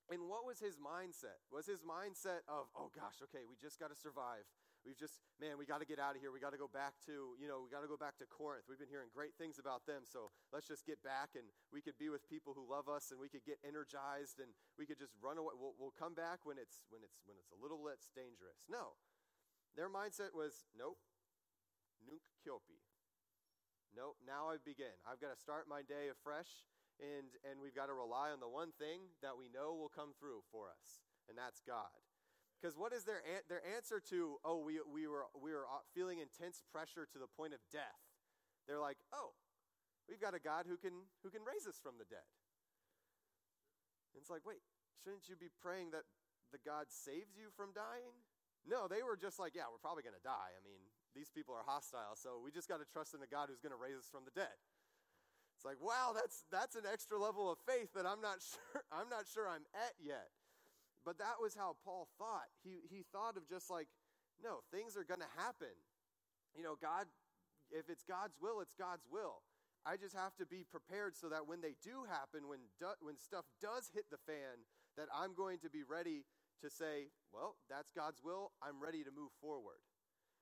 And 0.10 0.30
what 0.30 0.46
was 0.46 0.62
his 0.62 0.78
mindset? 0.78 1.42
Was 1.50 1.66
his 1.66 1.82
mindset 1.82 2.46
of, 2.46 2.70
oh 2.78 2.94
gosh, 2.94 3.22
okay, 3.30 3.44
we 3.50 3.58
just 3.58 3.80
got 3.80 3.90
to 3.90 3.98
survive. 3.98 4.46
We've 4.86 4.98
just, 4.98 5.18
man, 5.42 5.58
we 5.58 5.66
got 5.66 5.82
to 5.82 5.90
get 5.90 5.98
out 5.98 6.14
of 6.14 6.22
here. 6.22 6.30
We 6.30 6.38
got 6.38 6.54
to 6.54 6.62
go 6.62 6.70
back 6.70 6.94
to, 7.10 7.34
you 7.42 7.50
know, 7.50 7.66
we 7.66 7.74
got 7.74 7.82
to 7.82 7.90
go 7.90 7.98
back 7.98 8.22
to 8.22 8.30
Corinth. 8.30 8.70
We've 8.70 8.78
been 8.78 8.92
hearing 8.92 9.10
great 9.10 9.34
things 9.34 9.58
about 9.58 9.90
them. 9.90 10.06
So 10.06 10.30
let's 10.54 10.70
just 10.70 10.86
get 10.86 11.02
back 11.02 11.34
and 11.34 11.50
we 11.74 11.82
could 11.82 11.98
be 11.98 12.14
with 12.14 12.22
people 12.30 12.54
who 12.54 12.62
love 12.70 12.86
us 12.86 13.10
and 13.10 13.18
we 13.18 13.26
could 13.26 13.42
get 13.42 13.58
energized 13.66 14.38
and 14.38 14.54
we 14.78 14.86
could 14.86 15.02
just 15.02 15.18
run 15.18 15.42
away. 15.42 15.58
We'll, 15.58 15.74
we'll 15.82 15.98
come 15.98 16.14
back 16.14 16.46
when 16.46 16.62
it's, 16.62 16.86
when 16.94 17.02
it's, 17.02 17.18
when 17.26 17.34
it's 17.42 17.50
a 17.50 17.58
little 17.58 17.82
less 17.82 18.14
dangerous. 18.14 18.62
No. 18.70 18.94
Their 19.74 19.90
mindset 19.90 20.38
was, 20.38 20.70
nope, 20.78 21.02
nunc 22.06 22.22
coepi. 22.46 22.86
Nope, 23.92 24.22
now 24.22 24.54
I 24.54 24.62
begin. 24.62 24.94
I've 25.04 25.20
got 25.20 25.34
to 25.34 25.40
start 25.42 25.66
my 25.66 25.82
day 25.82 26.14
afresh 26.14 26.70
and, 27.00 27.28
and 27.44 27.60
we've 27.60 27.76
got 27.76 27.88
to 27.88 27.96
rely 27.96 28.32
on 28.32 28.40
the 28.40 28.48
one 28.48 28.72
thing 28.78 29.12
that 29.20 29.36
we 29.36 29.52
know 29.52 29.76
will 29.76 29.92
come 29.92 30.16
through 30.16 30.48
for 30.52 30.72
us, 30.72 31.04
and 31.28 31.36
that's 31.36 31.60
God. 31.66 32.05
Because 32.66 32.82
what 32.82 32.98
is 32.98 33.06
their, 33.06 33.22
their 33.46 33.62
answer 33.78 34.02
to, 34.10 34.42
oh, 34.42 34.58
we, 34.58 34.82
we, 34.90 35.06
were, 35.06 35.30
we 35.38 35.54
were 35.54 35.70
uh, 35.70 35.86
feeling 35.94 36.18
intense 36.18 36.66
pressure 36.74 37.06
to 37.14 37.22
the 37.22 37.30
point 37.30 37.54
of 37.54 37.62
death? 37.70 38.02
They're 38.66 38.82
like, 38.82 38.98
oh, 39.14 39.38
we've 40.10 40.18
got 40.18 40.34
a 40.34 40.42
God 40.42 40.66
who 40.66 40.74
can, 40.74 41.06
who 41.22 41.30
can 41.30 41.46
raise 41.46 41.70
us 41.70 41.78
from 41.78 42.02
the 42.02 42.10
dead. 42.10 42.26
And 44.10 44.18
it's 44.18 44.34
like, 44.34 44.42
wait, 44.50 44.66
shouldn't 44.98 45.30
you 45.30 45.38
be 45.38 45.54
praying 45.62 45.94
that 45.94 46.10
the 46.50 46.58
God 46.66 46.90
saves 46.90 47.38
you 47.38 47.54
from 47.54 47.70
dying? 47.78 48.18
No, 48.66 48.90
they 48.90 49.06
were 49.06 49.14
just 49.14 49.38
like, 49.38 49.54
yeah, 49.54 49.70
we're 49.70 49.86
probably 49.86 50.02
going 50.02 50.18
to 50.18 50.26
die. 50.26 50.58
I 50.58 50.62
mean, 50.66 50.82
these 51.14 51.30
people 51.30 51.54
are 51.54 51.70
hostile, 51.70 52.18
so 52.18 52.42
we 52.42 52.50
just 52.50 52.66
got 52.66 52.82
to 52.82 52.90
trust 52.90 53.14
in 53.14 53.22
a 53.22 53.30
God 53.30 53.54
who's 53.54 53.62
going 53.62 53.78
to 53.78 53.84
raise 53.86 54.02
us 54.02 54.10
from 54.10 54.26
the 54.26 54.34
dead. 54.34 54.58
It's 55.54 55.70
like, 55.70 55.78
wow, 55.78 56.18
that's, 56.18 56.50
that's 56.50 56.74
an 56.74 56.90
extra 56.90 57.22
level 57.22 57.46
of 57.46 57.62
faith 57.62 57.94
that 57.94 58.10
I'm 58.10 58.26
not 58.26 58.42
sure, 58.50 58.82
I'm 58.90 59.06
not 59.14 59.30
sure 59.30 59.46
I'm 59.46 59.70
at 59.78 59.94
yet. 60.02 60.34
But 61.06 61.22
that 61.22 61.38
was 61.40 61.54
how 61.54 61.78
Paul 61.86 62.10
thought. 62.18 62.50
He, 62.66 62.82
he 62.90 63.06
thought 63.14 63.38
of 63.38 63.48
just 63.48 63.70
like, 63.70 63.88
no, 64.42 64.66
things 64.74 64.98
are 64.98 65.06
going 65.06 65.22
to 65.22 65.34
happen. 65.38 65.72
You 66.58 66.66
know, 66.66 66.76
God, 66.82 67.06
if 67.70 67.90
it's 67.90 68.04
God's 68.04 68.36
will, 68.42 68.60
it's 68.60 68.74
God's 68.74 69.06
will. 69.06 69.46
I 69.86 70.02
just 70.02 70.18
have 70.18 70.34
to 70.42 70.50
be 70.50 70.66
prepared 70.66 71.14
so 71.16 71.30
that 71.30 71.46
when 71.46 71.62
they 71.62 71.78
do 71.86 72.10
happen, 72.10 72.50
when, 72.50 72.66
do, 72.82 72.90
when 73.06 73.22
stuff 73.22 73.46
does 73.62 73.94
hit 73.94 74.10
the 74.10 74.18
fan, 74.26 74.66
that 74.98 75.06
I'm 75.14 75.38
going 75.38 75.62
to 75.62 75.70
be 75.70 75.86
ready 75.86 76.26
to 76.66 76.74
say, 76.74 77.14
well, 77.30 77.54
that's 77.70 77.94
God's 77.94 78.26
will. 78.26 78.52
I'm 78.66 78.82
ready 78.82 79.04
to 79.06 79.14
move 79.14 79.30
forward. 79.40 79.78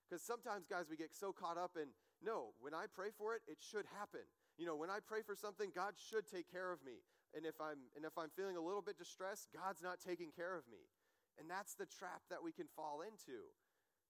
Because 0.08 0.24
sometimes, 0.24 0.64
guys, 0.70 0.88
we 0.90 0.96
get 0.96 1.12
so 1.12 1.34
caught 1.36 1.58
up 1.58 1.76
in, 1.76 1.92
no, 2.24 2.56
when 2.62 2.74
I 2.74 2.86
pray 2.88 3.12
for 3.12 3.36
it, 3.36 3.42
it 3.48 3.58
should 3.60 3.86
happen. 4.00 4.24
You 4.56 4.66
know, 4.66 4.78
when 4.78 4.90
I 4.90 5.00
pray 5.04 5.26
for 5.26 5.36
something, 5.36 5.76
God 5.76 6.00
should 6.00 6.24
take 6.30 6.48
care 6.48 6.72
of 6.72 6.80
me 6.86 7.04
and 7.34 7.46
if 7.46 7.58
I'm 7.60 7.90
and 7.98 8.06
if 8.06 8.14
I'm 8.18 8.30
feeling 8.38 8.58
a 8.58 8.64
little 8.64 8.82
bit 8.82 8.98
distressed, 8.98 9.50
God's 9.50 9.82
not 9.82 10.00
taking 10.00 10.30
care 10.30 10.56
of 10.56 10.70
me. 10.70 10.90
And 11.38 11.50
that's 11.50 11.74
the 11.74 11.90
trap 11.90 12.22
that 12.30 12.46
we 12.46 12.54
can 12.54 12.70
fall 12.78 13.02
into. 13.02 13.50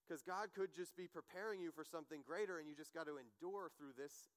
Because 0.03 0.19
God 0.19 0.51
could 0.51 0.75
just 0.75 0.99
be 0.99 1.07
preparing 1.07 1.63
you 1.63 1.71
for 1.71 1.87
something 1.87 2.19
greater 2.27 2.59
and 2.59 2.67
you 2.67 2.75
just 2.75 2.91
got 2.91 3.07
to 3.07 3.15
endure 3.15 3.71
through 3.79 3.95
this 3.95 4.27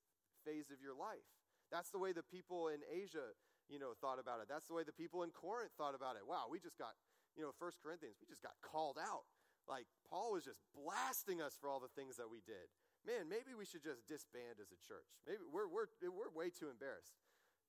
phase 0.46 0.70
of 0.70 0.78
your 0.78 0.94
life. 0.94 1.26
That's 1.74 1.90
the 1.90 1.98
way 1.98 2.14
the 2.14 2.22
people 2.22 2.70
in 2.70 2.86
Asia, 2.86 3.34
you 3.66 3.82
know, 3.82 3.98
thought 3.98 4.22
about 4.22 4.38
it. 4.38 4.46
That's 4.46 4.70
the 4.70 4.78
way 4.78 4.86
the 4.86 4.94
people 4.94 5.26
in 5.26 5.34
Corinth 5.34 5.74
thought 5.74 5.98
about 5.98 6.14
it. 6.14 6.22
Wow, 6.22 6.46
we 6.46 6.62
just 6.62 6.78
got, 6.78 6.94
you 7.34 7.42
know, 7.42 7.50
First 7.58 7.82
Corinthians, 7.82 8.22
we 8.22 8.30
just 8.30 8.46
got 8.46 8.54
called 8.62 8.94
out. 9.02 9.26
Like 9.66 9.90
Paul 10.06 10.30
was 10.30 10.46
just 10.46 10.62
blasting 10.70 11.42
us 11.42 11.58
for 11.58 11.66
all 11.66 11.82
the 11.82 11.90
things 11.98 12.14
that 12.22 12.30
we 12.30 12.38
did. 12.46 12.70
Man, 13.02 13.26
maybe 13.26 13.58
we 13.58 13.66
should 13.66 13.82
just 13.82 14.06
disband 14.06 14.62
as 14.62 14.70
a 14.70 14.78
church. 14.78 15.10
Maybe 15.26 15.42
we're, 15.42 15.66
we're, 15.66 15.90
we're 16.06 16.30
way 16.30 16.54
too 16.54 16.70
embarrassed. 16.70 17.18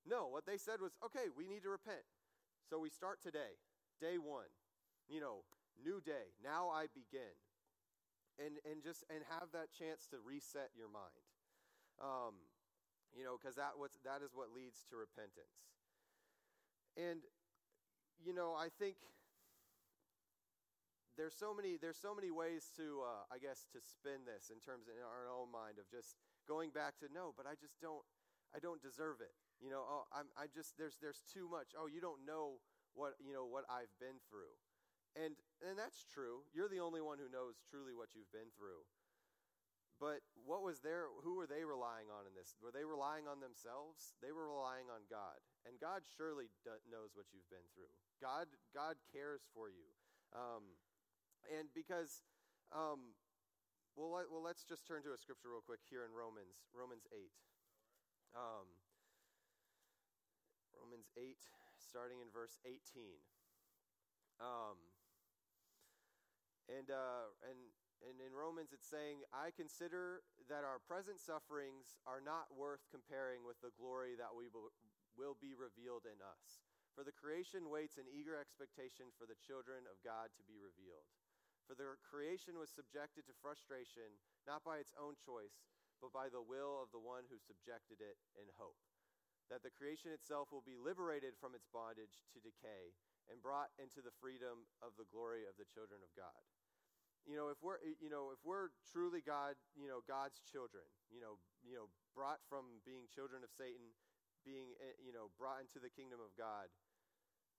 No, 0.08 0.32
what 0.32 0.48
they 0.48 0.56
said 0.56 0.80
was, 0.80 0.96
okay, 1.04 1.28
we 1.36 1.48
need 1.48 1.64
to 1.64 1.70
repent. 1.70 2.08
So 2.70 2.80
we 2.80 2.90
start 2.90 3.20
today, 3.22 3.60
day 4.00 4.16
one. 4.18 4.48
You 5.12 5.20
know, 5.20 5.44
new 5.76 6.00
day. 6.00 6.32
Now 6.44 6.70
I 6.72 6.88
begin. 6.96 7.36
And, 8.40 8.60
and 8.64 8.84
just 8.84 9.04
and 9.10 9.20
have 9.28 9.52
that 9.52 9.74
chance 9.76 10.08
to 10.12 10.18
reset 10.24 10.72
your 10.78 10.88
mind. 10.88 11.26
Um, 12.00 12.40
you 13.12 13.24
know, 13.24 13.36
because 13.36 13.56
that, 13.56 13.76
what's, 13.76 13.98
that 14.06 14.22
is 14.22 14.32
what 14.32 14.54
leads 14.54 14.86
to 14.92 14.96
repentance. 14.96 15.68
And, 16.96 17.26
you 18.22 18.32
know, 18.32 18.54
I 18.54 18.70
think 18.70 18.96
there's 21.18 21.34
so 21.34 21.50
many 21.50 21.82
there's 21.82 21.98
so 21.98 22.14
many 22.14 22.30
ways 22.30 22.70
to 22.78 23.02
uh, 23.02 23.26
I 23.34 23.42
guess 23.42 23.66
to 23.74 23.82
spin 23.82 24.22
this 24.30 24.54
in 24.54 24.62
terms 24.62 24.86
in 24.86 25.02
our 25.02 25.26
own 25.26 25.50
mind 25.50 25.82
of 25.82 25.90
just 25.90 26.14
going 26.46 26.70
back 26.70 27.02
to 27.02 27.10
no, 27.10 27.34
but 27.34 27.50
I 27.50 27.58
just 27.58 27.82
don't 27.82 28.06
I 28.54 28.62
don't 28.62 28.82
deserve 28.82 29.18
it. 29.20 29.34
You 29.58 29.74
know, 29.74 29.82
oh, 29.82 30.06
I'm, 30.14 30.30
I 30.38 30.46
just 30.46 30.78
there's 30.78 31.02
there's 31.02 31.26
too 31.26 31.50
much. 31.50 31.74
Oh, 31.74 31.90
you 31.90 31.98
don't 31.98 32.26
know 32.26 32.62
what 32.94 33.18
you 33.18 33.34
know 33.34 33.46
what 33.46 33.66
I've 33.66 33.92
been 33.98 34.22
through, 34.30 34.54
and 35.18 35.34
and 35.66 35.74
that's 35.74 36.06
true. 36.06 36.46
You're 36.54 36.70
the 36.70 36.82
only 36.82 37.02
one 37.02 37.18
who 37.18 37.30
knows 37.30 37.58
truly 37.66 37.98
what 37.98 38.14
you've 38.14 38.30
been 38.30 38.54
through. 38.54 38.86
But 39.98 40.22
what 40.46 40.62
was 40.62 40.86
their? 40.86 41.10
Who 41.26 41.34
were 41.34 41.50
they 41.50 41.66
relying 41.66 42.14
on 42.14 42.30
in 42.30 42.38
this? 42.38 42.54
Were 42.62 42.70
they 42.70 42.86
relying 42.86 43.26
on 43.26 43.42
themselves? 43.42 44.14
They 44.22 44.30
were 44.30 44.46
relying 44.46 44.94
on 44.94 45.10
God, 45.10 45.42
and 45.66 45.82
God 45.82 46.06
surely 46.06 46.54
knows 46.86 47.18
what 47.18 47.34
you've 47.34 47.50
been 47.50 47.66
through. 47.74 47.90
God 48.22 48.46
God 48.78 49.02
cares 49.10 49.42
for 49.58 49.74
you, 49.74 49.90
um, 50.38 50.78
and 51.50 51.70
because. 51.74 52.22
Um, 52.70 53.18
well, 53.98 54.14
let, 54.14 54.30
well, 54.30 54.46
let's 54.46 54.62
just 54.62 54.86
turn 54.86 55.02
to 55.10 55.16
a 55.16 55.18
scripture 55.18 55.50
real 55.50 55.66
quick 55.66 55.82
here 55.90 56.06
in 56.06 56.14
Romans, 56.14 56.70
Romans 56.70 57.10
8. 57.10 57.18
Um, 58.38 58.70
Romans 60.88 61.12
8, 61.20 61.36
starting 61.84 62.24
in 62.24 62.32
verse 62.32 62.64
18. 62.64 62.80
Um, 64.40 64.80
and, 66.72 66.88
uh, 66.88 67.28
and, 67.44 67.60
and 68.08 68.16
in 68.24 68.32
Romans, 68.32 68.72
it's 68.72 68.88
saying, 68.88 69.28
I 69.36 69.52
consider 69.52 70.24
that 70.48 70.64
our 70.64 70.80
present 70.80 71.20
sufferings 71.20 72.00
are 72.08 72.24
not 72.24 72.56
worth 72.56 72.88
comparing 72.88 73.44
with 73.44 73.60
the 73.60 73.76
glory 73.76 74.16
that 74.16 74.32
we 74.32 74.48
will 74.48 75.36
be 75.44 75.52
revealed 75.60 76.08
in 76.08 76.24
us. 76.24 76.64
For 76.96 77.04
the 77.04 77.12
creation 77.12 77.68
waits 77.68 78.00
in 78.00 78.08
eager 78.08 78.40
expectation 78.40 79.12
for 79.20 79.28
the 79.28 79.36
children 79.44 79.84
of 79.92 80.00
God 80.08 80.32
to 80.40 80.44
be 80.48 80.56
revealed. 80.56 81.12
For 81.68 81.76
the 81.76 82.00
creation 82.00 82.56
was 82.56 82.72
subjected 82.72 83.28
to 83.28 83.36
frustration, 83.44 84.08
not 84.48 84.64
by 84.64 84.80
its 84.80 84.96
own 84.96 85.20
choice, 85.20 85.68
but 86.00 86.16
by 86.16 86.32
the 86.32 86.40
will 86.40 86.80
of 86.80 86.96
the 86.96 87.04
one 87.04 87.28
who 87.28 87.44
subjected 87.44 88.00
it 88.00 88.16
in 88.40 88.48
hope 88.56 88.87
that 89.48 89.64
the 89.64 89.74
creation 89.74 90.12
itself 90.12 90.52
will 90.52 90.66
be 90.66 90.76
liberated 90.76 91.36
from 91.40 91.56
its 91.56 91.68
bondage 91.72 92.20
to 92.36 92.44
decay 92.44 92.96
and 93.32 93.44
brought 93.44 93.72
into 93.80 94.00
the 94.00 94.16
freedom 94.20 94.68
of 94.80 94.96
the 94.96 95.08
glory 95.08 95.48
of 95.48 95.56
the 95.56 95.68
children 95.68 96.00
of 96.04 96.12
God. 96.16 96.42
You 97.28 97.36
know, 97.36 97.52
if 97.52 97.60
we're 97.60 97.84
you 98.00 98.08
know, 98.08 98.32
if 98.32 98.40
we're 98.48 98.72
truly 98.88 99.20
God, 99.20 99.60
you 99.76 99.92
know, 99.92 100.00
God's 100.08 100.40
children, 100.48 100.88
you 101.12 101.20
know, 101.20 101.40
you 101.60 101.76
know, 101.76 101.92
brought 102.16 102.40
from 102.48 102.80
being 102.88 103.12
children 103.12 103.44
of 103.44 103.52
Satan 103.52 103.92
being 104.48 104.72
eh, 104.80 104.96
you 105.04 105.12
know 105.12 105.28
brought 105.36 105.60
into 105.60 105.84
the 105.84 105.92
kingdom 105.92 106.24
of 106.24 106.32
God, 106.40 106.72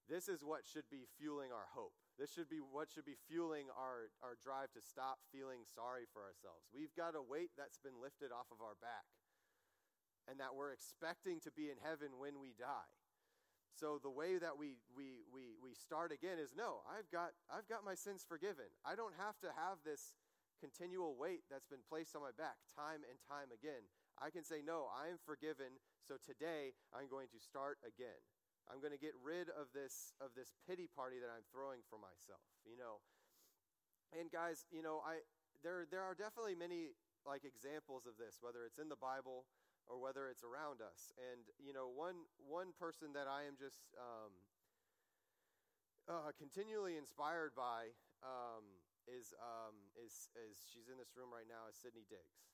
this 0.08 0.24
is 0.24 0.40
what 0.40 0.64
should 0.64 0.88
be 0.88 1.04
fueling 1.20 1.52
our 1.52 1.68
hope. 1.68 1.92
This 2.16 2.32
should 2.32 2.48
be 2.48 2.64
what 2.64 2.88
should 2.88 3.04
be 3.04 3.20
fueling 3.28 3.68
our, 3.76 4.08
our 4.24 4.40
drive 4.40 4.72
to 4.72 4.82
stop 4.82 5.20
feeling 5.28 5.68
sorry 5.68 6.08
for 6.10 6.24
ourselves. 6.24 6.64
We've 6.72 6.96
got 6.96 7.14
a 7.14 7.22
weight 7.22 7.52
that's 7.54 7.78
been 7.78 8.00
lifted 8.00 8.32
off 8.32 8.48
of 8.48 8.64
our 8.64 8.74
back 8.80 9.04
and 10.28 10.38
that 10.38 10.54
we're 10.54 10.70
expecting 10.70 11.40
to 11.40 11.50
be 11.50 11.72
in 11.72 11.80
heaven 11.80 12.20
when 12.20 12.38
we 12.38 12.52
die. 12.54 12.92
So 13.72 13.96
the 14.02 14.10
way 14.10 14.36
that 14.36 14.58
we, 14.58 14.76
we, 14.92 15.24
we, 15.30 15.54
we 15.62 15.72
start 15.72 16.12
again 16.12 16.36
is 16.36 16.52
no, 16.52 16.82
I've 16.84 17.08
got, 17.08 17.32
I've 17.48 17.70
got 17.70 17.86
my 17.86 17.94
sins 17.94 18.26
forgiven. 18.26 18.68
I 18.84 18.98
don't 18.98 19.14
have 19.16 19.38
to 19.46 19.54
have 19.54 19.80
this 19.86 20.18
continual 20.58 21.14
weight 21.14 21.46
that's 21.46 21.70
been 21.70 21.86
placed 21.86 22.18
on 22.18 22.26
my 22.26 22.34
back 22.34 22.58
time 22.74 23.06
and 23.06 23.16
time 23.22 23.54
again. 23.54 23.86
I 24.18 24.34
can 24.34 24.42
say, 24.42 24.66
no, 24.66 24.90
I 24.90 25.14
am 25.14 25.22
forgiven, 25.22 25.78
so 26.02 26.18
today 26.18 26.74
I'm 26.90 27.06
going 27.06 27.30
to 27.30 27.38
start 27.38 27.78
again. 27.86 28.18
I'm 28.66 28.82
going 28.82 28.92
to 28.92 29.00
get 29.00 29.16
rid 29.16 29.48
of 29.48 29.72
this 29.72 30.12
of 30.20 30.36
this 30.36 30.52
pity 30.68 30.90
party 30.92 31.16
that 31.22 31.32
I'm 31.32 31.46
throwing 31.48 31.80
for 31.88 31.96
myself, 31.96 32.44
you 32.68 32.76
know. 32.76 33.00
And 34.12 34.28
guys, 34.28 34.68
you 34.68 34.84
know, 34.84 35.00
I 35.00 35.24
there 35.64 35.88
there 35.88 36.04
are 36.04 36.12
definitely 36.12 36.52
many 36.52 36.92
like 37.24 37.48
examples 37.48 38.04
of 38.04 38.20
this, 38.20 38.44
whether 38.44 38.68
it's 38.68 38.76
in 38.76 38.92
the 38.92 39.00
Bible 39.00 39.48
or 39.88 39.98
whether 39.98 40.28
it's 40.28 40.44
around 40.44 40.84
us. 40.84 41.12
And 41.16 41.48
you 41.58 41.72
know, 41.72 41.88
one 41.88 42.28
one 42.36 42.76
person 42.76 43.12
that 43.16 43.26
I 43.26 43.48
am 43.48 43.56
just 43.56 43.88
um, 43.96 44.32
uh, 46.06 46.32
continually 46.36 46.96
inspired 46.96 47.56
by 47.56 47.96
um, 48.22 48.64
is 49.08 49.32
um, 49.40 49.74
is 49.96 50.28
is 50.36 50.60
she's 50.68 50.92
in 50.92 51.00
this 51.00 51.16
room 51.16 51.32
right 51.32 51.48
now 51.48 51.66
is 51.68 51.76
Sydney 51.76 52.04
Diggs. 52.06 52.48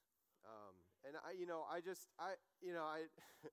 Um, 0.45 0.77
and 1.09 1.17
I, 1.25 1.33
you 1.37 1.49
know, 1.49 1.65
I 1.65 1.81
just, 1.81 2.13
I, 2.21 2.37
you 2.61 2.77
know, 2.77 2.85
I, 2.85 3.09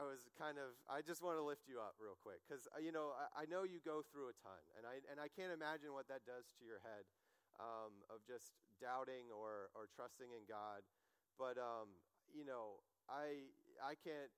I 0.00 0.04
was 0.04 0.28
kind 0.36 0.60
of, 0.60 0.76
I 0.84 1.00
just 1.00 1.24
want 1.24 1.40
to 1.40 1.44
lift 1.44 1.64
you 1.64 1.80
up 1.80 1.96
real 1.96 2.20
quick 2.20 2.44
because, 2.44 2.68
uh, 2.76 2.80
you 2.80 2.92
know, 2.92 3.16
I, 3.16 3.44
I, 3.44 3.44
know 3.48 3.64
you 3.64 3.80
go 3.80 4.04
through 4.04 4.28
a 4.28 4.36
ton, 4.36 4.60
and 4.76 4.84
I, 4.84 5.00
and 5.08 5.16
I 5.16 5.32
can't 5.32 5.50
imagine 5.50 5.96
what 5.96 6.06
that 6.12 6.28
does 6.28 6.52
to 6.60 6.62
your 6.68 6.84
head 6.84 7.08
um, 7.56 8.04
of 8.12 8.20
just 8.28 8.60
doubting 8.76 9.32
or, 9.32 9.72
or 9.72 9.88
trusting 9.88 10.28
in 10.28 10.44
God. 10.44 10.84
But, 11.40 11.56
um, 11.56 11.96
you 12.28 12.44
know, 12.44 12.84
I, 13.08 13.50
I 13.80 13.96
can't, 13.96 14.30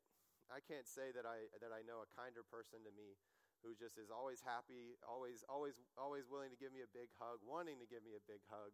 I 0.51 0.63
can't 0.63 0.87
say 0.87 1.11
that 1.15 1.27
I, 1.27 1.51
that 1.63 1.71
I 1.75 1.83
know 1.87 2.03
a 2.03 2.09
kinder 2.15 2.43
person 2.47 2.83
to 2.87 2.93
me 2.95 3.19
who 3.63 3.77
just 3.77 4.01
is 4.01 4.09
always 4.09 4.41
happy, 4.41 4.97
always, 5.05 5.45
always, 5.47 5.77
always 5.99 6.25
willing 6.31 6.49
to 6.49 6.57
give 6.59 6.73
me 6.73 6.81
a 6.81 6.91
big 6.91 7.13
hug, 7.21 7.45
wanting 7.45 7.77
to 7.83 7.87
give 7.87 8.01
me 8.01 8.17
a 8.17 8.23
big 8.25 8.41
hug, 8.49 8.73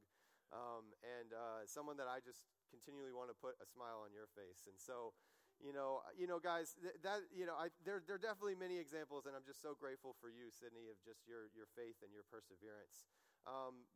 um, 0.54 0.94
and 1.02 1.34
uh, 1.34 1.66
someone 1.66 1.98
that 1.98 2.06
I 2.06 2.22
just 2.22 2.46
continually 2.70 3.10
want 3.10 3.34
to 3.34 3.36
put 3.36 3.58
a 3.58 3.66
smile 3.66 4.06
on 4.06 4.14
your 4.14 4.30
face. 4.30 4.70
And 4.70 4.78
so, 4.78 5.10
you 5.58 5.74
know, 5.74 6.06
you 6.14 6.30
know, 6.30 6.38
guys, 6.38 6.76
th- 6.78 7.02
that 7.02 7.26
you 7.34 7.48
know, 7.48 7.58
I, 7.58 7.74
there 7.82 7.98
there 8.04 8.14
are 8.14 8.22
definitely 8.22 8.54
many 8.54 8.78
examples, 8.78 9.26
and 9.26 9.34
I'm 9.34 9.42
just 9.42 9.58
so 9.64 9.74
grateful 9.74 10.14
for 10.22 10.28
you, 10.30 10.52
Sydney, 10.54 10.86
of 10.86 11.00
just 11.02 11.26
your 11.26 11.50
your 11.56 11.66
faith 11.74 11.98
and 12.04 12.12
your 12.14 12.22
perseverance. 12.28 13.08
Um, 13.48 13.88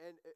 and 0.00 0.18
it, 0.26 0.34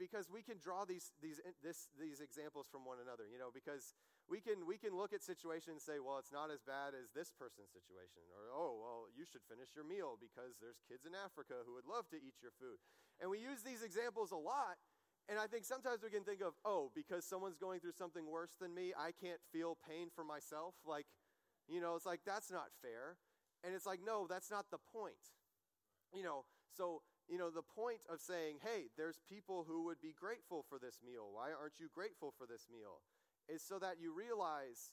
because 0.00 0.26
we 0.30 0.42
can 0.42 0.58
draw 0.58 0.82
these 0.82 1.12
these 1.22 1.38
this, 1.62 1.92
these 1.94 2.18
examples 2.18 2.66
from 2.66 2.82
one 2.88 2.98
another, 2.98 3.28
you 3.30 3.38
know, 3.38 3.52
because 3.52 3.94
we 4.28 4.44
can 4.44 4.68
we 4.68 4.76
can 4.76 4.92
look 4.92 5.16
at 5.16 5.24
situations 5.24 5.80
and 5.80 5.82
say, 5.82 5.96
well, 5.98 6.20
it's 6.20 6.32
not 6.32 6.52
as 6.52 6.60
bad 6.60 6.92
as 6.92 7.08
this 7.16 7.32
person's 7.32 7.72
situation, 7.72 8.28
or 8.36 8.52
oh, 8.52 8.76
well, 8.76 9.00
you 9.10 9.24
should 9.24 9.42
finish 9.48 9.72
your 9.72 9.88
meal 9.88 10.20
because 10.20 10.60
there's 10.60 10.84
kids 10.84 11.08
in 11.08 11.16
Africa 11.16 11.64
who 11.64 11.74
would 11.74 11.88
love 11.88 12.06
to 12.12 12.18
eat 12.20 12.36
your 12.44 12.52
food, 12.60 12.76
and 13.18 13.32
we 13.32 13.40
use 13.40 13.64
these 13.64 13.80
examples 13.80 14.30
a 14.30 14.38
lot 14.38 14.76
and 15.28 15.38
I 15.38 15.46
think 15.46 15.68
sometimes 15.68 16.00
we 16.02 16.08
can 16.08 16.24
think 16.24 16.40
of, 16.40 16.56
oh, 16.64 16.90
because 16.96 17.24
someone's 17.24 17.60
going 17.60 17.80
through 17.80 17.92
something 17.92 18.24
worse 18.24 18.56
than 18.58 18.74
me, 18.74 18.96
I 18.96 19.12
can't 19.12 19.40
feel 19.52 19.76
pain 19.76 20.08
for 20.08 20.24
myself. 20.24 20.72
Like, 20.86 21.04
you 21.68 21.82
know, 21.82 21.96
it's 21.96 22.06
like, 22.06 22.20
that's 22.24 22.50
not 22.50 22.72
fair. 22.80 23.20
And 23.62 23.74
it's 23.74 23.84
like, 23.84 24.00
no, 24.00 24.26
that's 24.26 24.50
not 24.50 24.70
the 24.70 24.80
point. 24.80 25.36
You 26.16 26.22
know, 26.22 26.48
so, 26.72 27.02
you 27.28 27.36
know, 27.36 27.50
the 27.50 27.62
point 27.62 28.00
of 28.08 28.20
saying, 28.20 28.64
hey, 28.64 28.88
there's 28.96 29.20
people 29.28 29.66
who 29.68 29.84
would 29.84 30.00
be 30.00 30.14
grateful 30.16 30.64
for 30.66 30.78
this 30.78 31.00
meal. 31.04 31.28
Why 31.30 31.52
aren't 31.52 31.76
you 31.78 31.92
grateful 31.92 32.32
for 32.32 32.46
this 32.46 32.64
meal? 32.72 33.04
Is 33.48 33.64
so 33.64 33.80
that 33.80 33.96
you 33.96 34.12
realize, 34.12 34.92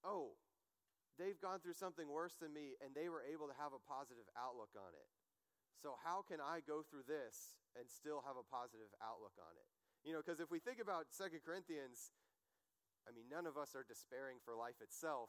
oh, 0.00 0.32
they've 1.20 1.36
gone 1.36 1.60
through 1.60 1.76
something 1.76 2.08
worse 2.08 2.32
than 2.40 2.56
me 2.56 2.80
and 2.80 2.96
they 2.96 3.12
were 3.12 3.20
able 3.20 3.52
to 3.52 3.56
have 3.60 3.76
a 3.76 3.82
positive 3.84 4.24
outlook 4.32 4.72
on 4.72 4.96
it. 4.96 5.08
So, 5.76 5.96
how 6.00 6.24
can 6.24 6.40
I 6.40 6.64
go 6.64 6.80
through 6.80 7.04
this 7.04 7.60
and 7.76 7.88
still 7.88 8.24
have 8.24 8.40
a 8.40 8.44
positive 8.44 8.88
outlook 9.00 9.36
on 9.36 9.52
it? 9.56 9.68
You 10.04 10.16
know, 10.16 10.24
because 10.24 10.40
if 10.40 10.48
we 10.48 10.60
think 10.60 10.80
about 10.80 11.12
Second 11.12 11.44
Corinthians, 11.44 12.12
I 13.04 13.12
mean, 13.12 13.28
none 13.28 13.44
of 13.44 13.60
us 13.60 13.76
are 13.76 13.84
despairing 13.84 14.40
for 14.40 14.56
life 14.56 14.80
itself, 14.80 15.28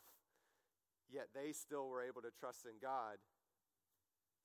yet 1.12 1.32
they 1.36 1.52
still 1.52 1.88
were 1.88 2.04
able 2.04 2.24
to 2.24 2.32
trust 2.32 2.64
in 2.64 2.80
God. 2.80 3.20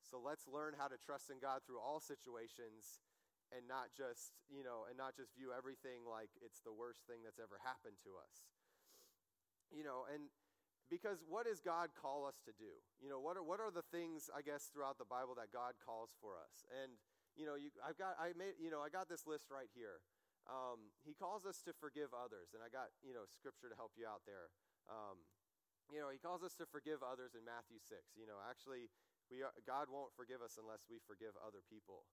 So 0.03 0.23
let's 0.23 0.47
learn 0.47 0.75
how 0.79 0.87
to 0.87 0.99
trust 0.99 1.31
in 1.31 1.43
God 1.43 1.67
through 1.67 1.83
all 1.83 1.99
situations 1.99 3.03
and 3.55 3.67
not 3.67 3.95
just, 3.95 4.35
you 4.51 4.67
know, 4.67 4.87
and 4.91 4.99
not 4.99 5.15
just 5.15 5.35
view 5.35 5.55
everything 5.55 6.03
like 6.07 6.31
it's 6.43 6.63
the 6.67 6.75
worst 6.75 7.07
thing 7.07 7.23
that's 7.23 7.39
ever 7.39 7.59
happened 7.63 7.99
to 8.03 8.19
us. 8.19 8.47
You 9.71 9.83
know, 9.83 10.07
and 10.07 10.31
because 10.87 11.23
what 11.27 11.51
does 11.51 11.59
God 11.59 11.91
call 11.99 12.27
us 12.27 12.39
to 12.47 12.55
do? 12.55 12.79
You 13.03 13.11
know, 13.11 13.19
what 13.19 13.35
are, 13.35 13.43
what 13.43 13.59
are 13.59 13.75
the 13.75 13.87
things, 13.91 14.31
I 14.31 14.43
guess, 14.43 14.71
throughout 14.71 14.99
the 14.99 15.09
Bible 15.09 15.35
that 15.39 15.51
God 15.51 15.75
calls 15.83 16.15
for 16.23 16.39
us? 16.39 16.63
And, 16.71 16.95
you 17.35 17.47
know, 17.47 17.59
you, 17.59 17.75
I've 17.83 17.99
got, 17.99 18.15
I 18.19 18.35
made, 18.39 18.59
you 18.63 18.71
know, 18.71 18.83
I 18.83 18.91
got 18.91 19.11
this 19.11 19.27
list 19.27 19.51
right 19.51 19.71
here. 19.75 20.03
Um, 20.47 20.95
he 21.03 21.11
calls 21.11 21.43
us 21.43 21.59
to 21.67 21.75
forgive 21.75 22.15
others, 22.15 22.55
and 22.55 22.63
I 22.63 22.71
got, 22.71 22.95
you 23.03 23.11
know, 23.11 23.27
scripture 23.27 23.67
to 23.67 23.75
help 23.75 23.99
you 23.99 24.07
out 24.07 24.23
there. 24.31 24.55
Um, 24.87 25.27
you 25.91 25.99
know, 25.99 26.07
he 26.11 26.23
calls 26.23 26.47
us 26.47 26.55
to 26.63 26.67
forgive 26.71 27.03
others 27.03 27.35
in 27.35 27.43
Matthew 27.43 27.83
6. 27.83 28.15
You 28.15 28.31
know, 28.31 28.39
actually, 28.47 28.87
we 29.27 29.43
are, 29.43 29.51
God 29.67 29.91
won't 29.91 30.15
forgive 30.15 30.39
us 30.39 30.55
unless 30.55 30.87
we 30.87 31.03
forgive 31.03 31.35
other 31.43 31.67
people. 31.67 32.07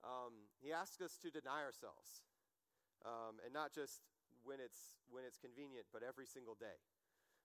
Um, 0.00 0.48
he 0.60 0.72
asks 0.72 1.00
us 1.04 1.20
to 1.20 1.28
deny 1.28 1.60
ourselves, 1.60 2.24
um, 3.04 3.36
and 3.44 3.52
not 3.52 3.72
just 3.76 4.00
when 4.44 4.56
it's, 4.60 4.96
when 5.12 5.28
it's 5.28 5.36
convenient, 5.36 5.88
but 5.92 6.00
every 6.00 6.24
single 6.24 6.56
day 6.56 6.80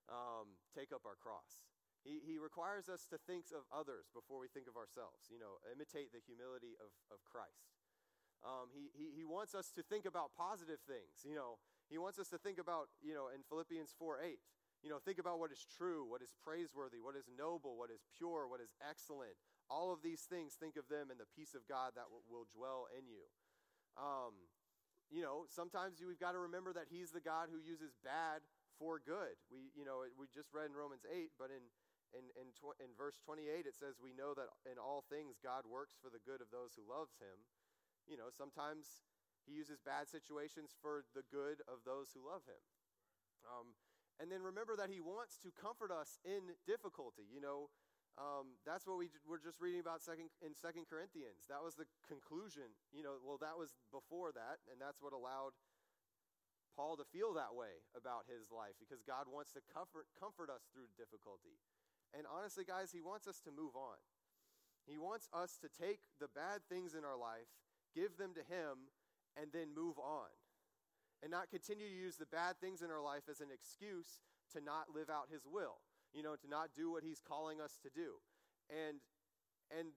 um, 0.08 0.56
take 0.72 0.92
up 0.92 1.04
our 1.04 1.18
cross. 1.18 1.60
He, 2.06 2.22
he 2.22 2.38
requires 2.38 2.86
us 2.86 3.04
to 3.10 3.18
think 3.18 3.50
of 3.50 3.66
others 3.74 4.06
before 4.14 4.38
we 4.38 4.46
think 4.46 4.70
of 4.70 4.78
ourselves, 4.78 5.26
you 5.26 5.42
know, 5.42 5.58
imitate 5.66 6.14
the 6.14 6.22
humility 6.22 6.78
of, 6.78 6.94
of 7.10 7.18
Christ. 7.26 7.74
Um, 8.46 8.70
he, 8.70 8.94
he, 8.94 9.10
he 9.10 9.24
wants 9.26 9.58
us 9.58 9.74
to 9.74 9.82
think 9.82 10.06
about 10.06 10.30
positive 10.38 10.78
things, 10.86 11.26
you 11.26 11.34
know. 11.34 11.58
He 11.90 11.98
wants 11.98 12.18
us 12.18 12.30
to 12.30 12.38
think 12.38 12.58
about, 12.62 12.90
you 13.02 13.14
know, 13.14 13.26
in 13.30 13.42
Philippians 13.46 13.90
4 13.98 14.22
8, 14.22 14.38
you 14.84 14.90
know, 14.90 15.00
think 15.00 15.18
about 15.18 15.40
what 15.40 15.50
is 15.50 15.64
true, 15.66 16.04
what 16.04 16.22
is 16.22 16.32
praiseworthy, 16.44 17.00
what 17.00 17.16
is 17.16 17.26
noble, 17.32 17.76
what 17.76 17.90
is 17.90 18.04
pure, 18.16 18.46
what 18.46 18.60
is 18.60 18.74
excellent. 18.84 19.34
All 19.66 19.90
of 19.90 20.02
these 20.02 20.22
things, 20.28 20.54
think 20.54 20.76
of 20.76 20.86
them 20.86 21.10
in 21.10 21.18
the 21.18 21.28
peace 21.34 21.56
of 21.56 21.66
God 21.66 21.96
that 21.96 22.06
will 22.12 22.46
dwell 22.54 22.86
in 22.94 23.08
you. 23.08 23.26
Um, 23.98 24.36
you 25.10 25.22
know, 25.22 25.46
sometimes 25.48 25.98
we've 26.02 26.20
got 26.20 26.36
to 26.36 26.42
remember 26.50 26.74
that 26.74 26.90
He's 26.90 27.10
the 27.10 27.24
God 27.24 27.48
who 27.50 27.58
uses 27.58 27.94
bad 28.02 28.42
for 28.78 29.00
good. 29.00 29.40
We, 29.48 29.72
you 29.72 29.86
know, 29.86 30.04
we 30.18 30.28
just 30.30 30.52
read 30.52 30.68
in 30.68 30.76
Romans 30.76 31.06
8, 31.08 31.32
but 31.40 31.48
in, 31.48 31.64
in, 32.12 32.28
in, 32.36 32.52
tw- 32.52 32.76
in 32.78 32.92
verse 32.94 33.16
28, 33.24 33.64
it 33.64 33.74
says, 33.74 33.96
We 33.98 34.12
know 34.12 34.36
that 34.36 34.52
in 34.68 34.76
all 34.76 35.06
things 35.08 35.40
God 35.40 35.64
works 35.64 35.96
for 35.98 36.12
the 36.12 36.22
good 36.22 36.44
of 36.44 36.52
those 36.52 36.76
who 36.76 36.84
loves 36.84 37.16
him. 37.18 37.48
You 38.06 38.18
know, 38.20 38.30
sometimes 38.30 39.02
he 39.46 39.54
uses 39.54 39.78
bad 39.82 40.10
situations 40.10 40.74
for 40.78 41.06
the 41.14 41.26
good 41.26 41.62
of 41.66 41.82
those 41.86 42.10
who 42.14 42.22
love 42.22 42.42
him. 42.46 42.62
Um, 43.46 43.78
and 44.20 44.32
then 44.32 44.40
remember 44.40 44.76
that 44.76 44.88
he 44.88 45.00
wants 45.00 45.36
to 45.44 45.52
comfort 45.52 45.92
us 45.92 46.16
in 46.24 46.56
difficulty. 46.64 47.28
You 47.28 47.40
know, 47.40 47.68
um, 48.16 48.56
that's 48.64 48.88
what 48.88 48.96
we 48.96 49.12
were 49.28 49.40
just 49.40 49.60
reading 49.60 49.80
about 49.84 50.00
second, 50.00 50.32
in 50.40 50.56
Second 50.56 50.88
Corinthians. 50.88 51.44
That 51.52 51.60
was 51.60 51.76
the 51.76 51.84
conclusion. 52.08 52.72
You 52.88 53.04
know, 53.04 53.20
well, 53.20 53.36
that 53.44 53.60
was 53.60 53.76
before 53.92 54.32
that, 54.32 54.64
and 54.72 54.80
that's 54.80 55.04
what 55.04 55.12
allowed 55.12 55.52
Paul 56.72 56.96
to 56.96 57.04
feel 57.08 57.36
that 57.36 57.52
way 57.52 57.84
about 57.96 58.28
his 58.28 58.52
life 58.52 58.76
because 58.80 59.04
God 59.04 59.28
wants 59.28 59.52
to 59.56 59.64
comfort, 59.68 60.08
comfort 60.16 60.48
us 60.48 60.64
through 60.72 60.92
difficulty. 60.96 61.60
And 62.16 62.24
honestly, 62.24 62.64
guys, 62.64 62.92
he 62.92 63.04
wants 63.04 63.28
us 63.28 63.40
to 63.44 63.52
move 63.52 63.76
on. 63.76 64.00
He 64.88 64.96
wants 64.96 65.28
us 65.32 65.60
to 65.60 65.68
take 65.68 66.00
the 66.20 66.30
bad 66.32 66.64
things 66.68 66.94
in 66.94 67.04
our 67.04 67.18
life, 67.18 67.48
give 67.92 68.16
them 68.16 68.32
to 68.36 68.44
him, 68.44 68.92
and 69.36 69.52
then 69.52 69.76
move 69.76 69.98
on. 69.98 70.30
And 71.22 71.30
not 71.30 71.50
continue 71.50 71.88
to 71.88 71.94
use 71.94 72.16
the 72.16 72.26
bad 72.26 72.60
things 72.60 72.82
in 72.82 72.90
our 72.90 73.00
life 73.00 73.24
as 73.30 73.40
an 73.40 73.48
excuse 73.52 74.20
to 74.52 74.60
not 74.60 74.94
live 74.94 75.08
out 75.08 75.32
his 75.32 75.46
will, 75.48 75.80
you 76.12 76.22
know, 76.22 76.36
to 76.36 76.48
not 76.48 76.70
do 76.76 76.92
what 76.92 77.02
he's 77.02 77.20
calling 77.20 77.60
us 77.60 77.78
to 77.82 77.90
do. 77.90 78.20
And 78.68 79.00
and 79.72 79.88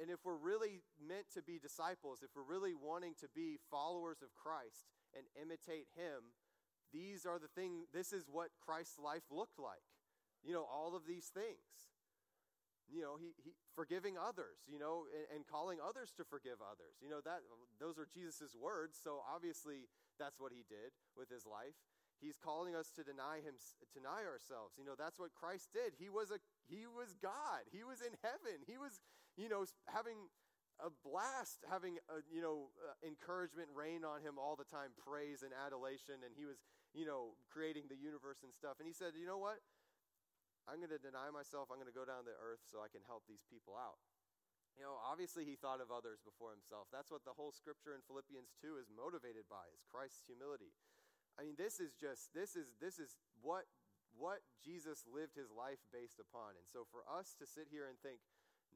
and 0.00 0.08
if 0.10 0.24
we're 0.24 0.40
really 0.40 0.80
meant 0.96 1.28
to 1.34 1.42
be 1.42 1.58
disciples, 1.60 2.24
if 2.24 2.30
we're 2.34 2.48
really 2.48 2.72
wanting 2.72 3.12
to 3.20 3.28
be 3.34 3.60
followers 3.70 4.22
of 4.22 4.34
Christ, 4.34 4.88
and 5.16 5.24
imitate 5.36 5.88
him, 5.96 6.32
these 6.92 7.24
are 7.24 7.38
the 7.38 7.48
thing 7.48 7.88
this 7.92 8.12
is 8.12 8.28
what 8.28 8.52
Christ's 8.60 8.98
life 8.98 9.24
looked 9.30 9.58
like. 9.58 9.84
You 10.44 10.52
know, 10.52 10.66
all 10.66 10.96
of 10.96 11.06
these 11.06 11.30
things. 11.32 11.92
You 12.90 13.00
know, 13.00 13.16
he, 13.16 13.32
he 13.40 13.56
forgiving 13.72 14.20
others, 14.20 14.68
you 14.68 14.76
know, 14.76 15.08
and, 15.08 15.40
and 15.40 15.40
calling 15.48 15.78
others 15.80 16.12
to 16.18 16.28
forgive 16.28 16.60
others. 16.60 17.00
You 17.00 17.08
know, 17.08 17.24
that 17.24 17.40
those 17.80 17.96
are 17.96 18.04
Jesus' 18.04 18.52
words, 18.52 19.00
so 19.00 19.24
obviously 19.24 19.88
that's 20.22 20.38
what 20.38 20.54
he 20.54 20.62
did 20.70 20.94
with 21.18 21.26
his 21.26 21.42
life. 21.42 21.74
He's 22.22 22.38
calling 22.38 22.78
us 22.78 22.94
to 22.94 23.02
deny 23.02 23.42
him 23.42 23.58
deny 23.90 24.22
ourselves. 24.22 24.78
You 24.78 24.86
know, 24.86 24.94
that's 24.94 25.18
what 25.18 25.34
Christ 25.34 25.74
did. 25.74 25.98
He 25.98 26.06
was 26.06 26.30
a 26.30 26.38
he 26.70 26.86
was 26.86 27.18
God. 27.18 27.66
He 27.74 27.82
was 27.82 27.98
in 27.98 28.14
heaven. 28.22 28.62
He 28.62 28.78
was, 28.78 29.02
you 29.34 29.50
know, 29.50 29.66
having 29.90 30.30
a 30.80 30.88
blast 31.04 31.62
having 31.68 31.98
a, 32.08 32.22
you 32.30 32.40
know 32.40 32.72
uh, 32.80 32.96
encouragement 33.04 33.68
rain 33.74 34.02
on 34.02 34.24
him 34.24 34.40
all 34.40 34.56
the 34.56 34.66
time 34.66 34.90
praise 34.96 35.44
and 35.44 35.52
adulation 35.52 36.16
and 36.24 36.32
he 36.32 36.48
was 36.48 36.64
you 36.96 37.04
know 37.04 37.36
creating 37.46 37.86
the 37.92 37.98
universe 37.98 38.40
and 38.42 38.50
stuff 38.50 38.80
and 38.80 38.88
he 38.88 38.94
said 38.94 39.12
you 39.14 39.28
know 39.28 39.36
what 39.36 39.60
i'm 40.66 40.80
going 40.80 40.90
to 40.90 40.98
deny 40.98 41.28
myself 41.28 41.68
i'm 41.68 41.76
going 41.76 41.90
to 41.90 41.94
go 41.94 42.08
down 42.08 42.24
to 42.24 42.32
earth 42.40 42.64
so 42.64 42.80
i 42.80 42.88
can 42.88 43.04
help 43.04 43.22
these 43.28 43.44
people 43.46 43.76
out 43.76 44.00
you 44.76 44.82
know 44.82 44.96
obviously 45.04 45.44
he 45.44 45.56
thought 45.56 45.80
of 45.82 45.92
others 45.92 46.20
before 46.24 46.50
himself 46.50 46.88
that's 46.88 47.12
what 47.12 47.22
the 47.28 47.36
whole 47.36 47.52
scripture 47.52 47.92
in 47.92 48.02
philippians 48.04 48.56
2 48.60 48.80
is 48.80 48.88
motivated 48.88 49.44
by 49.46 49.64
is 49.72 49.84
christ's 49.88 50.24
humility 50.24 50.72
I 51.38 51.48
mean, 51.48 51.56
this 51.56 51.80
is 51.80 51.96
just 51.96 52.32
this 52.36 52.56
is 52.56 52.76
this 52.76 53.00
is 53.00 53.16
what 53.40 53.64
what 54.12 54.44
Jesus 54.60 55.08
lived 55.08 55.36
his 55.36 55.48
life 55.48 55.80
based 55.88 56.20
upon. 56.20 56.60
And 56.60 56.68
so 56.68 56.84
for 56.92 57.00
us 57.08 57.32
to 57.40 57.48
sit 57.48 57.72
here 57.72 57.88
and 57.88 57.96
think, 58.04 58.20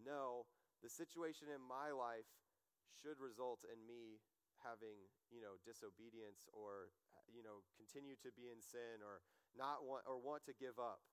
no, 0.01 0.49
the 0.81 0.89
situation 0.89 1.53
in 1.53 1.61
my 1.61 1.93
life 1.93 2.29
should 2.97 3.21
result 3.21 3.61
in 3.69 3.77
me 3.85 4.25
having, 4.65 4.97
you 5.29 5.45
know, 5.45 5.61
disobedience 5.69 6.49
or 6.57 6.89
you 7.29 7.43
know, 7.43 7.67
continue 7.75 8.15
to 8.23 8.31
be 8.39 8.49
in 8.49 8.63
sin 8.63 9.03
or 9.03 9.21
not 9.53 9.85
want 9.85 10.07
or 10.09 10.17
want 10.17 10.47
to 10.49 10.57
give 10.57 10.81
up. 10.81 11.05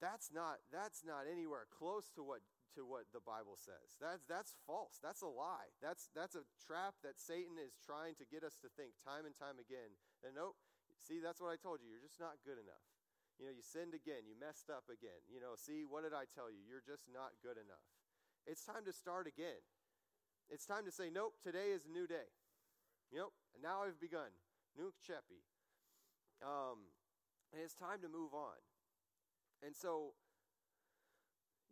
That's 0.00 0.32
not 0.32 0.64
that's 0.72 1.04
not 1.04 1.28
anywhere 1.28 1.68
close 1.68 2.08
to 2.16 2.24
what 2.24 2.40
to 2.74 2.82
what 2.82 3.06
the 3.14 3.22
Bible 3.22 3.54
says. 3.54 3.94
That's 4.02 4.26
that's 4.26 4.58
false. 4.66 4.98
That's 4.98 5.22
a 5.22 5.30
lie. 5.30 5.70
That's 5.78 6.10
that's 6.16 6.34
a 6.34 6.48
trap 6.58 6.98
that 7.06 7.20
Satan 7.20 7.60
is 7.60 7.78
trying 7.78 8.18
to 8.18 8.26
get 8.26 8.42
us 8.42 8.58
to 8.64 8.68
think 8.74 8.98
time 9.06 9.28
and 9.28 9.36
time 9.38 9.62
again 9.62 9.94
and 10.26 10.34
nope, 10.34 10.58
see, 11.06 11.22
that's 11.22 11.38
what 11.38 11.54
I 11.54 11.58
told 11.60 11.78
you. 11.78 11.86
You're 11.86 12.02
just 12.02 12.18
not 12.18 12.42
good 12.42 12.58
enough. 12.58 12.82
You 13.38 13.46
know, 13.46 13.54
you 13.54 13.62
sinned 13.62 13.92
again. 13.92 14.24
You 14.24 14.34
messed 14.34 14.72
up 14.72 14.88
again. 14.88 15.20
You 15.28 15.38
know, 15.38 15.54
see, 15.54 15.84
what 15.84 16.02
did 16.02 16.16
I 16.16 16.24
tell 16.26 16.48
you? 16.48 16.64
You're 16.64 16.84
just 16.84 17.04
not 17.06 17.36
good 17.44 17.60
enough. 17.60 17.84
It's 18.48 18.64
time 18.64 18.82
to 18.88 18.94
start 18.94 19.28
again. 19.28 19.60
It's 20.48 20.64
time 20.64 20.86
to 20.86 20.94
say, 20.94 21.10
nope, 21.10 21.34
today 21.42 21.74
is 21.74 21.84
a 21.84 21.92
new 21.92 22.06
day. 22.06 22.30
Yep, 23.12 23.30
and 23.54 23.62
now 23.62 23.82
I've 23.82 24.00
begun. 24.00 24.30
Nunc 24.78 24.94
Coepi. 25.02 25.42
Um, 26.42 26.90
and 27.52 27.62
it's 27.62 27.74
time 27.74 28.00
to 28.02 28.08
move 28.08 28.32
on. 28.32 28.58
And 29.62 29.74
so, 29.74 30.14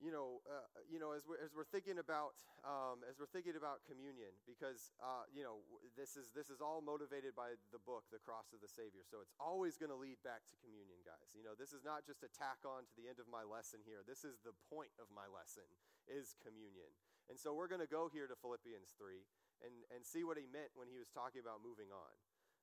you 0.03 0.11
know, 0.11 0.43
uh, 0.51 0.67
you 0.91 0.99
know, 0.99 1.15
as 1.15 1.23
we're, 1.23 1.39
as 1.39 1.55
we're 1.55 1.69
thinking 1.69 2.03
about 2.03 2.35
um, 2.67 3.05
as 3.07 3.21
we're 3.21 3.31
thinking 3.31 3.55
about 3.55 3.85
communion, 3.87 4.35
because 4.49 4.91
uh, 4.99 5.29
you 5.31 5.47
know 5.47 5.63
this 5.95 6.19
is 6.19 6.35
this 6.35 6.51
is 6.51 6.59
all 6.59 6.83
motivated 6.83 7.37
by 7.39 7.55
the 7.71 7.83
book, 7.83 8.09
The 8.11 8.19
Cross 8.23 8.51
of 8.57 8.61
the 8.65 8.71
Savior. 8.71 9.07
So 9.07 9.23
it's 9.23 9.35
always 9.39 9.79
going 9.79 9.95
to 9.95 9.99
lead 9.99 10.19
back 10.27 10.43
to 10.51 10.57
communion, 10.59 10.99
guys. 11.07 11.31
You 11.37 11.47
know, 11.47 11.55
this 11.55 11.71
is 11.71 11.87
not 11.87 12.03
just 12.03 12.27
a 12.27 12.31
tack 12.35 12.65
on 12.67 12.89
to 12.91 12.95
the 12.99 13.07
end 13.07 13.23
of 13.23 13.31
my 13.31 13.47
lesson 13.47 13.85
here. 13.87 14.03
This 14.03 14.27
is 14.27 14.43
the 14.43 14.57
point 14.67 14.91
of 14.99 15.07
my 15.15 15.31
lesson 15.31 15.67
is 16.11 16.35
communion. 16.43 16.91
And 17.31 17.39
so 17.41 17.57
we're 17.57 17.71
going 17.71 17.85
to 17.85 17.89
go 17.89 18.11
here 18.13 18.29
to 18.29 18.37
Philippians 18.37 18.93
three 18.99 19.25
and 19.63 19.73
and 19.95 20.03
see 20.03 20.27
what 20.27 20.37
he 20.37 20.45
meant 20.51 20.75
when 20.75 20.91
he 20.91 20.99
was 20.99 21.09
talking 21.09 21.41
about 21.41 21.63
moving 21.63 21.89
on, 21.95 22.13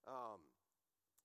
um, 0.06 0.39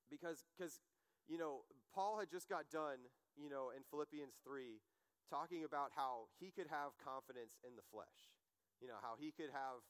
because 0.07 0.47
because 0.55 0.81
you 1.27 1.37
know 1.37 1.67
Paul 1.93 2.21
had 2.23 2.31
just 2.31 2.49
got 2.49 2.71
done, 2.71 3.03
you 3.35 3.51
know, 3.51 3.75
in 3.75 3.83
Philippians 3.89 4.39
three 4.45 4.81
talking 5.29 5.65
about 5.67 5.91
how 5.95 6.31
he 6.39 6.51
could 6.51 6.71
have 6.71 6.97
confidence 6.99 7.59
in 7.67 7.75
the 7.77 7.87
flesh. 7.91 8.33
You 8.81 8.89
know, 8.89 9.01
how 9.01 9.17
he 9.19 9.33
could 9.33 9.51
have 9.51 9.83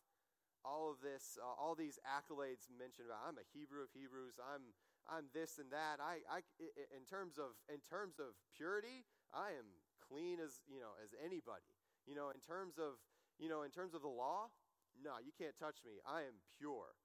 all 0.66 0.90
of 0.90 0.98
this, 0.98 1.38
uh, 1.38 1.46
all 1.46 1.74
these 1.78 1.98
accolades 2.02 2.66
mentioned 2.72 3.06
about 3.06 3.22
I'm 3.22 3.38
a 3.38 3.46
Hebrew 3.54 3.86
of 3.86 3.90
Hebrews, 3.94 4.38
I'm 4.42 4.74
I'm 5.06 5.30
this 5.30 5.62
and 5.62 5.70
that. 5.70 6.02
I, 6.02 6.26
I 6.26 6.42
in 6.58 7.06
terms 7.06 7.38
of 7.38 7.54
in 7.70 7.78
terms 7.78 8.18
of 8.18 8.34
purity, 8.50 9.06
I 9.30 9.54
am 9.54 9.78
clean 10.02 10.42
as 10.42 10.66
you 10.66 10.82
know 10.82 10.98
as 10.98 11.14
anybody. 11.22 11.70
You 12.06 12.14
know, 12.14 12.30
in 12.34 12.42
terms 12.42 12.78
of 12.78 12.98
you 13.38 13.48
know 13.48 13.62
in 13.62 13.70
terms 13.70 13.94
of 13.94 14.02
the 14.02 14.10
law, 14.10 14.50
no, 14.98 15.22
you 15.22 15.30
can't 15.30 15.54
touch 15.58 15.78
me. 15.86 16.02
I 16.02 16.26
am 16.26 16.42
pure. 16.58 16.98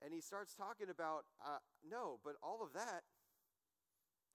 And 0.00 0.10
he 0.12 0.20
starts 0.20 0.56
talking 0.56 0.90
about 0.90 1.28
uh, 1.44 1.60
no, 1.84 2.18
but 2.24 2.34
all 2.42 2.64
of 2.64 2.72
that 2.72 3.04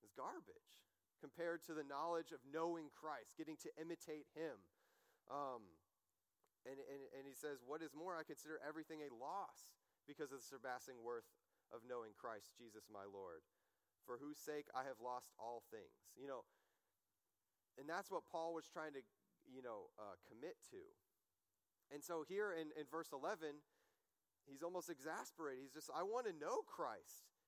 is 0.06 0.14
garbage 0.16 0.87
compared 1.20 1.66
to 1.66 1.74
the 1.74 1.86
knowledge 1.86 2.32
of 2.32 2.42
knowing 2.46 2.94
Christ, 2.94 3.38
getting 3.38 3.58
to 3.66 3.72
imitate 3.82 4.30
Him. 4.38 4.58
Um, 5.28 5.66
and, 6.68 6.78
and, 6.78 7.02
and 7.16 7.24
he 7.24 7.36
says, 7.36 7.64
What 7.64 7.82
is 7.82 7.96
more, 7.96 8.16
I 8.16 8.28
consider 8.28 8.60
everything 8.64 9.04
a 9.04 9.12
loss 9.12 9.76
because 10.08 10.32
of 10.32 10.44
the 10.44 10.48
surpassing 10.48 11.00
worth 11.04 11.28
of 11.72 11.84
knowing 11.84 12.16
Christ 12.16 12.56
Jesus 12.56 12.88
my 12.88 13.04
Lord, 13.04 13.44
for 14.08 14.20
whose 14.20 14.40
sake 14.40 14.72
I 14.72 14.88
have 14.88 15.00
lost 15.04 15.32
all 15.36 15.64
things. 15.68 16.16
You 16.16 16.28
know, 16.28 16.44
and 17.78 17.88
that's 17.88 18.10
what 18.10 18.26
Paul 18.26 18.56
was 18.56 18.66
trying 18.68 18.94
to, 18.98 19.04
you 19.46 19.62
know, 19.62 19.94
uh, 19.96 20.18
commit 20.28 20.58
to. 20.74 20.82
And 21.94 22.04
so 22.04 22.26
here 22.28 22.52
in, 22.52 22.74
in 22.76 22.84
verse 22.90 23.14
11, 23.14 23.64
he's 24.44 24.64
almost 24.64 24.90
exasperated. 24.90 25.64
He's 25.64 25.76
just, 25.76 25.92
I 25.94 26.04
want 26.04 26.28
to 26.28 26.36
know 26.36 26.66
Christ. 26.68 27.32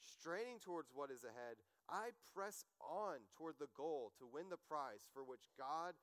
Straining 0.00 0.58
towards 0.58 0.90
what 0.94 1.10
is 1.10 1.24
ahead, 1.24 1.60
I 1.88 2.16
press 2.32 2.64
on 2.80 3.28
toward 3.36 3.56
the 3.60 3.72
goal 3.76 4.12
to 4.18 4.24
win 4.26 4.48
the 4.48 4.60
prize 4.60 5.04
for 5.12 5.22
which 5.22 5.52
God 5.58 5.94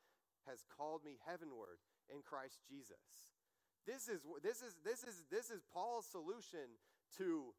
has 0.45 0.65
called 0.69 1.01
me 1.05 1.17
heavenward 1.25 1.81
in 2.09 2.21
Christ 2.21 2.61
Jesus. 2.65 3.29
This 3.85 4.07
is 4.07 4.21
this 4.43 4.61
is 4.61 4.77
this 4.85 5.03
is 5.03 5.25
this 5.29 5.49
is 5.49 5.65
Paul's 5.73 6.05
solution 6.05 6.77
to 7.17 7.53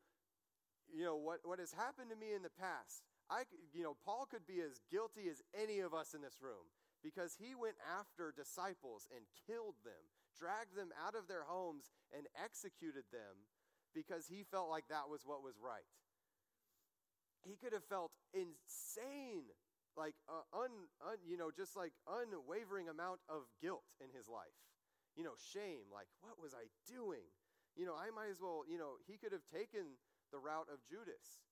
you 0.86 1.04
know 1.04 1.16
what 1.16 1.42
what 1.42 1.58
has 1.58 1.74
happened 1.74 2.10
to 2.10 2.18
me 2.18 2.34
in 2.34 2.42
the 2.42 2.54
past. 2.54 3.02
I 3.30 3.42
you 3.74 3.82
know 3.82 3.98
Paul 4.04 4.26
could 4.30 4.46
be 4.46 4.62
as 4.62 4.78
guilty 4.90 5.26
as 5.30 5.42
any 5.50 5.80
of 5.80 5.94
us 5.94 6.14
in 6.14 6.22
this 6.22 6.38
room 6.38 6.70
because 7.02 7.34
he 7.34 7.58
went 7.58 7.78
after 7.82 8.30
disciples 8.30 9.10
and 9.10 9.26
killed 9.50 9.82
them, 9.82 10.14
dragged 10.38 10.78
them 10.78 10.94
out 10.94 11.18
of 11.18 11.26
their 11.26 11.42
homes 11.42 11.90
and 12.14 12.30
executed 12.38 13.10
them 13.10 13.50
because 13.90 14.30
he 14.30 14.46
felt 14.46 14.70
like 14.70 14.86
that 14.86 15.10
was 15.10 15.26
what 15.26 15.42
was 15.42 15.58
right 15.58 15.90
he 17.44 17.57
could 17.57 17.72
have 17.72 17.85
felt 17.85 18.11
insane 18.33 19.50
like 19.96 20.16
uh, 20.24 20.46
un, 20.57 20.88
un, 21.05 21.18
you 21.26 21.37
know 21.37 21.52
just 21.52 21.76
like 21.76 21.92
unwavering 22.09 22.88
amount 22.88 23.20
of 23.28 23.44
guilt 23.61 23.85
in 24.00 24.09
his 24.16 24.28
life. 24.28 24.57
You 25.16 25.24
know 25.24 25.37
shame 25.37 25.92
like 25.92 26.09
what 26.24 26.40
was 26.40 26.55
i 26.57 26.64
doing? 26.88 27.28
You 27.76 27.85
know 27.85 27.96
i 27.96 28.09
might 28.12 28.33
as 28.33 28.40
well 28.40 28.64
you 28.68 28.76
know 28.76 29.00
he 29.05 29.16
could 29.16 29.33
have 29.33 29.44
taken 29.48 29.96
the 30.33 30.40
route 30.40 30.68
of 30.72 30.81
judas 30.88 31.44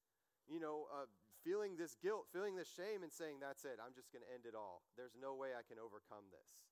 you 0.49 0.57
know 0.61 0.89
uh, 0.89 1.05
feeling 1.45 1.77
this 1.77 1.97
guilt 2.01 2.29
feeling 2.33 2.57
this 2.57 2.69
shame 2.69 3.05
and 3.05 3.13
saying 3.13 3.41
that's 3.41 3.65
it 3.65 3.77
i'm 3.81 3.93
just 3.93 4.13
going 4.13 4.25
to 4.25 4.33
end 4.33 4.45
it 4.49 4.57
all. 4.57 4.85
There's 4.97 5.17
no 5.17 5.37
way 5.37 5.53
i 5.57 5.65
can 5.65 5.81
overcome 5.81 6.29
this. 6.33 6.69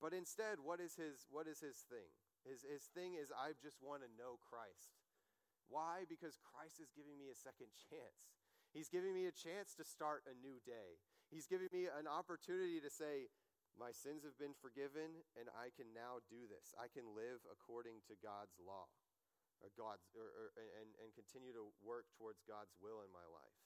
But 0.00 0.12
instead 0.16 0.60
what 0.60 0.80
is 0.80 0.96
his 0.96 1.28
what 1.28 1.48
is 1.48 1.60
his 1.60 1.84
thing? 1.88 2.08
His, 2.44 2.64
his 2.64 2.88
thing 2.92 3.14
is 3.14 3.32
i 3.32 3.54
just 3.60 3.80
want 3.80 4.02
to 4.04 4.10
know 4.16 4.40
christ 4.40 5.01
why? 5.68 6.08
Because 6.08 6.40
Christ 6.40 6.80
is 6.80 6.92
giving 6.94 7.18
me 7.18 7.30
a 7.30 7.38
second 7.38 7.70
chance. 7.90 8.32
He's 8.72 8.88
giving 8.88 9.12
me 9.12 9.28
a 9.28 9.34
chance 9.34 9.76
to 9.76 9.84
start 9.84 10.24
a 10.24 10.34
new 10.34 10.56
day. 10.64 10.96
He's 11.28 11.44
giving 11.44 11.68
me 11.72 11.88
an 11.92 12.08
opportunity 12.08 12.80
to 12.80 12.88
say, 12.88 13.28
My 13.76 13.92
sins 13.92 14.24
have 14.24 14.36
been 14.40 14.56
forgiven, 14.56 15.24
and 15.36 15.52
I 15.52 15.72
can 15.72 15.92
now 15.92 16.24
do 16.28 16.48
this. 16.48 16.72
I 16.76 16.88
can 16.88 17.12
live 17.12 17.44
according 17.48 18.00
to 18.08 18.16
God's 18.20 18.56
law, 18.60 18.88
or 19.60 19.72
God's, 19.76 20.08
or, 20.16 20.28
or, 20.28 20.46
and, 20.56 20.92
and 21.00 21.08
continue 21.12 21.52
to 21.52 21.68
work 21.84 22.08
towards 22.16 22.40
God's 22.44 22.72
will 22.80 23.04
in 23.04 23.12
my 23.12 23.24
life. 23.28 23.56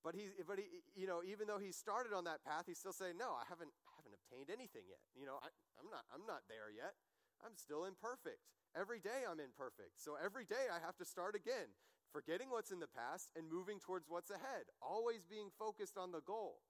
But 0.00 0.16
he, 0.16 0.32
but 0.48 0.56
he, 0.56 0.80
you 0.96 1.04
know, 1.04 1.20
even 1.20 1.44
though 1.44 1.60
he 1.60 1.76
started 1.76 2.16
on 2.16 2.24
that 2.24 2.40
path, 2.40 2.64
he's 2.64 2.80
still 2.80 2.96
saying, 2.96 3.20
"No, 3.20 3.36
I 3.36 3.44
haven't, 3.44 3.68
I 3.84 3.92
haven't 4.00 4.16
obtained 4.16 4.48
anything 4.48 4.88
yet. 4.88 5.04
You 5.12 5.28
know, 5.28 5.36
I, 5.44 5.52
I'm 5.76 5.92
not, 5.92 6.08
I'm 6.08 6.24
not 6.24 6.48
there 6.48 6.72
yet. 6.72 6.96
I'm 7.44 7.56
still 7.56 7.84
imperfect. 7.84 8.40
Every 8.76 9.00
day 9.00 9.26
I'm 9.26 9.40
imperfect. 9.40 9.98
So 9.98 10.14
every 10.14 10.44
day 10.44 10.70
I 10.70 10.78
have 10.84 10.96
to 10.98 11.04
start 11.04 11.34
again, 11.34 11.74
forgetting 12.12 12.50
what's 12.50 12.70
in 12.70 12.78
the 12.78 12.90
past 12.90 13.30
and 13.34 13.50
moving 13.50 13.80
towards 13.80 14.06
what's 14.08 14.30
ahead, 14.30 14.70
always 14.80 15.26
being 15.26 15.50
focused 15.58 15.98
on 15.98 16.12
the 16.12 16.22
goal. 16.22 16.62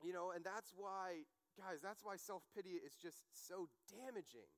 You 0.00 0.12
know, 0.16 0.32
and 0.32 0.40
that's 0.40 0.72
why, 0.72 1.28
guys, 1.60 1.84
that's 1.84 2.00
why 2.00 2.16
self 2.16 2.42
pity 2.56 2.80
is 2.80 2.96
just 2.96 3.20
so 3.36 3.68
damaging 3.92 4.48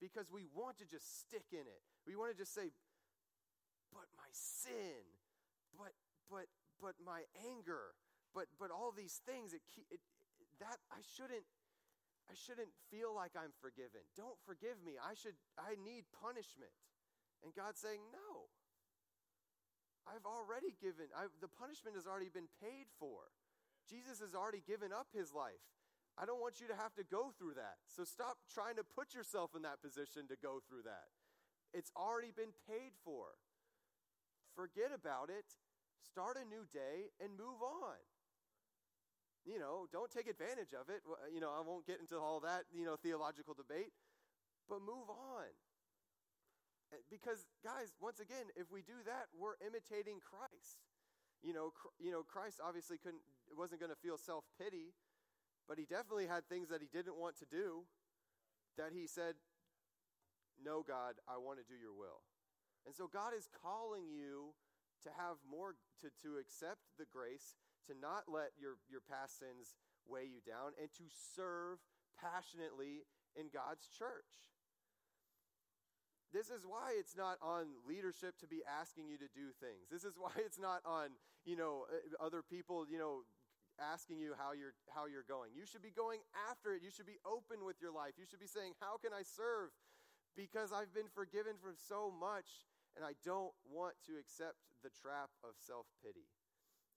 because 0.00 0.28
we 0.28 0.44
want 0.52 0.76
to 0.82 0.86
just 0.86 1.24
stick 1.24 1.48
in 1.52 1.64
it. 1.64 1.82
We 2.04 2.12
want 2.12 2.34
to 2.34 2.36
just 2.36 2.52
say, 2.52 2.74
but 3.94 4.10
my 4.18 4.28
sin, 4.32 5.00
but 5.72 5.96
but 6.28 6.52
but 6.76 7.00
my 7.00 7.24
anger, 7.48 7.96
but 8.34 8.52
but 8.60 8.68
all 8.68 8.92
these 8.92 9.20
things. 9.24 9.54
It, 9.54 9.62
it 9.88 10.00
that 10.60 10.76
I 10.92 11.00
shouldn't 11.16 11.48
I 12.30 12.34
shouldn't 12.34 12.72
feel 12.90 13.14
like 13.14 13.34
I'm 13.34 13.52
forgiven. 13.60 14.02
Don't 14.16 14.38
forgive 14.46 14.80
me. 14.84 14.96
I 14.96 15.14
should 15.14 15.36
I 15.58 15.74
need 15.80 16.06
punishment. 16.10 16.72
And 17.42 17.54
God's 17.54 17.80
saying, 17.82 18.00
"No. 18.12 18.48
I've 20.06 20.26
already 20.26 20.74
given 20.82 21.10
I've, 21.14 21.34
the 21.40 21.50
punishment 21.50 21.94
has 21.94 22.06
already 22.06 22.30
been 22.30 22.50
paid 22.62 22.90
for. 22.98 23.30
Jesus 23.86 24.20
has 24.20 24.34
already 24.34 24.62
given 24.62 24.92
up 24.92 25.10
his 25.14 25.34
life. 25.34 25.62
I 26.18 26.26
don't 26.26 26.40
want 26.40 26.60
you 26.60 26.68
to 26.68 26.76
have 26.76 26.94
to 27.00 27.04
go 27.04 27.32
through 27.38 27.54
that. 27.54 27.80
So 27.88 28.04
stop 28.04 28.36
trying 28.52 28.76
to 28.76 28.84
put 28.84 29.14
yourself 29.14 29.56
in 29.56 29.62
that 29.62 29.80
position 29.80 30.28
to 30.28 30.36
go 30.36 30.60
through 30.68 30.84
that. 30.84 31.08
It's 31.72 31.90
already 31.96 32.30
been 32.30 32.52
paid 32.68 32.92
for. 33.04 33.40
Forget 34.54 34.92
about 34.92 35.30
it. 35.30 35.56
Start 36.04 36.36
a 36.36 36.44
new 36.44 36.68
day 36.68 37.08
and 37.16 37.32
move 37.32 37.64
on. 37.64 37.96
You 39.44 39.58
know, 39.58 39.90
don't 39.90 40.10
take 40.10 40.28
advantage 40.30 40.70
of 40.70 40.88
it. 40.88 41.02
You 41.34 41.40
know, 41.40 41.50
I 41.50 41.60
won't 41.66 41.86
get 41.86 41.98
into 41.98 42.16
all 42.16 42.38
that, 42.40 42.64
you 42.70 42.84
know, 42.84 42.94
theological 42.94 43.54
debate, 43.54 43.90
but 44.68 44.80
move 44.80 45.10
on. 45.10 45.50
Eh, 46.94 47.02
because, 47.10 47.46
guys, 47.64 47.90
once 48.00 48.20
again, 48.20 48.46
if 48.54 48.70
we 48.70 48.82
do 48.82 49.02
that, 49.06 49.26
we're 49.34 49.58
imitating 49.66 50.22
Christ. 50.22 50.78
You 51.42 51.52
know, 51.52 51.72
you 51.98 52.12
know, 52.12 52.22
Christ 52.22 52.62
obviously 52.62 52.98
couldn't, 52.98 53.22
wasn't 53.58 53.80
going 53.80 53.90
to 53.90 53.98
feel 53.98 54.16
self 54.16 54.44
pity, 54.62 54.94
but 55.66 55.78
he 55.78 55.84
definitely 55.90 56.30
had 56.30 56.46
things 56.46 56.68
that 56.70 56.80
he 56.80 56.86
didn't 56.86 57.18
want 57.18 57.34
to 57.42 57.46
do 57.50 57.82
that 58.78 58.94
he 58.94 59.06
said, 59.06 59.34
No, 60.62 60.84
God, 60.86 61.18
I 61.26 61.38
want 61.38 61.58
to 61.58 61.66
do 61.66 61.74
your 61.74 61.92
will. 61.92 62.22
And 62.86 62.94
so 62.94 63.10
God 63.10 63.34
is 63.36 63.48
calling 63.62 64.06
you 64.06 64.54
to 65.02 65.10
have 65.18 65.38
more, 65.42 65.74
to, 66.00 66.10
to 66.22 66.38
accept 66.38 66.82
the 66.98 67.06
grace, 67.10 67.58
to 67.86 67.94
not 67.98 68.30
let 68.30 68.54
your, 68.58 68.78
your 68.90 69.02
past 69.02 69.38
sins 69.38 69.74
weigh 70.06 70.26
you 70.26 70.42
down, 70.42 70.74
and 70.80 70.90
to 70.98 71.06
serve 71.08 71.78
passionately 72.18 73.06
in 73.38 73.48
God's 73.48 73.86
church. 73.86 74.50
This 76.32 76.48
is 76.48 76.64
why 76.64 76.96
it's 76.96 77.14
not 77.14 77.36
on 77.44 77.76
leadership 77.84 78.40
to 78.40 78.48
be 78.48 78.64
asking 78.64 79.06
you 79.06 79.20
to 79.20 79.28
do 79.36 79.52
things. 79.60 79.92
This 79.92 80.02
is 80.02 80.16
why 80.16 80.32
it's 80.46 80.58
not 80.58 80.80
on, 80.84 81.12
you 81.44 81.56
know, 81.56 81.84
uh, 81.92 82.24
other 82.24 82.40
people, 82.40 82.88
you 82.88 82.98
know, 82.98 83.28
asking 83.80 84.20
you 84.20 84.32
how 84.36 84.52
you're 84.52 84.76
how 84.92 85.08
you're 85.08 85.26
going. 85.26 85.52
You 85.56 85.64
should 85.64 85.84
be 85.84 85.92
going 85.92 86.20
after 86.48 86.76
it. 86.76 86.84
You 86.84 86.92
should 86.92 87.08
be 87.08 87.20
open 87.24 87.64
with 87.64 87.80
your 87.80 87.92
life. 87.92 88.16
You 88.20 88.28
should 88.28 88.40
be 88.40 88.48
saying, 88.48 88.76
"How 88.80 88.96
can 89.00 89.12
I 89.12 89.24
serve?" 89.24 89.72
Because 90.36 90.72
I've 90.72 90.92
been 90.92 91.08
forgiven 91.12 91.56
from 91.60 91.76
so 91.76 92.12
much 92.12 92.68
and 92.96 93.04
I 93.04 93.16
don't 93.24 93.52
want 93.64 93.96
to 94.08 94.16
accept 94.20 94.56
the 94.84 94.92
trap 94.92 95.32
of 95.44 95.56
self-pity. 95.56 96.28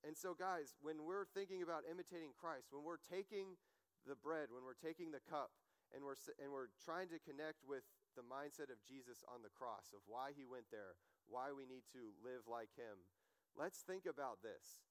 And 0.05 0.13
so 0.13 0.37
guys, 0.37 0.77
when 0.85 1.01
we're 1.01 1.25
thinking 1.25 1.65
about 1.65 1.81
imitating 1.89 2.37
Christ, 2.37 2.69
when 2.69 2.85
we're 2.85 3.01
taking 3.01 3.57
the 4.05 4.13
bread, 4.13 4.53
when 4.53 4.61
we're 4.61 4.77
taking 4.77 5.09
the 5.09 5.25
cup 5.25 5.49
and 5.89 6.05
we're 6.05 6.17
and 6.37 6.53
we're 6.53 6.69
trying 6.77 7.09
to 7.09 7.17
connect 7.25 7.65
with 7.65 7.81
the 8.13 8.21
mindset 8.21 8.69
of 8.69 8.77
Jesus 8.85 9.25
on 9.25 9.41
the 9.41 9.49
cross, 9.49 9.89
of 9.97 10.05
why 10.05 10.29
he 10.37 10.45
went 10.45 10.69
there, 10.69 10.93
why 11.25 11.49
we 11.49 11.65
need 11.65 11.89
to 11.97 12.13
live 12.21 12.45
like 12.45 12.69
him, 12.77 13.01
let's 13.57 13.81
think 13.81 14.05
about 14.05 14.45
this. 14.45 14.85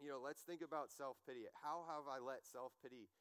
You 0.00 0.08
know, 0.08 0.16
let's 0.16 0.40
think 0.40 0.64
about 0.64 0.88
self 0.88 1.20
pity. 1.28 1.44
How 1.60 1.84
have 1.84 2.08
I 2.08 2.16
let 2.16 2.48
self 2.48 2.72
pity 2.80 3.12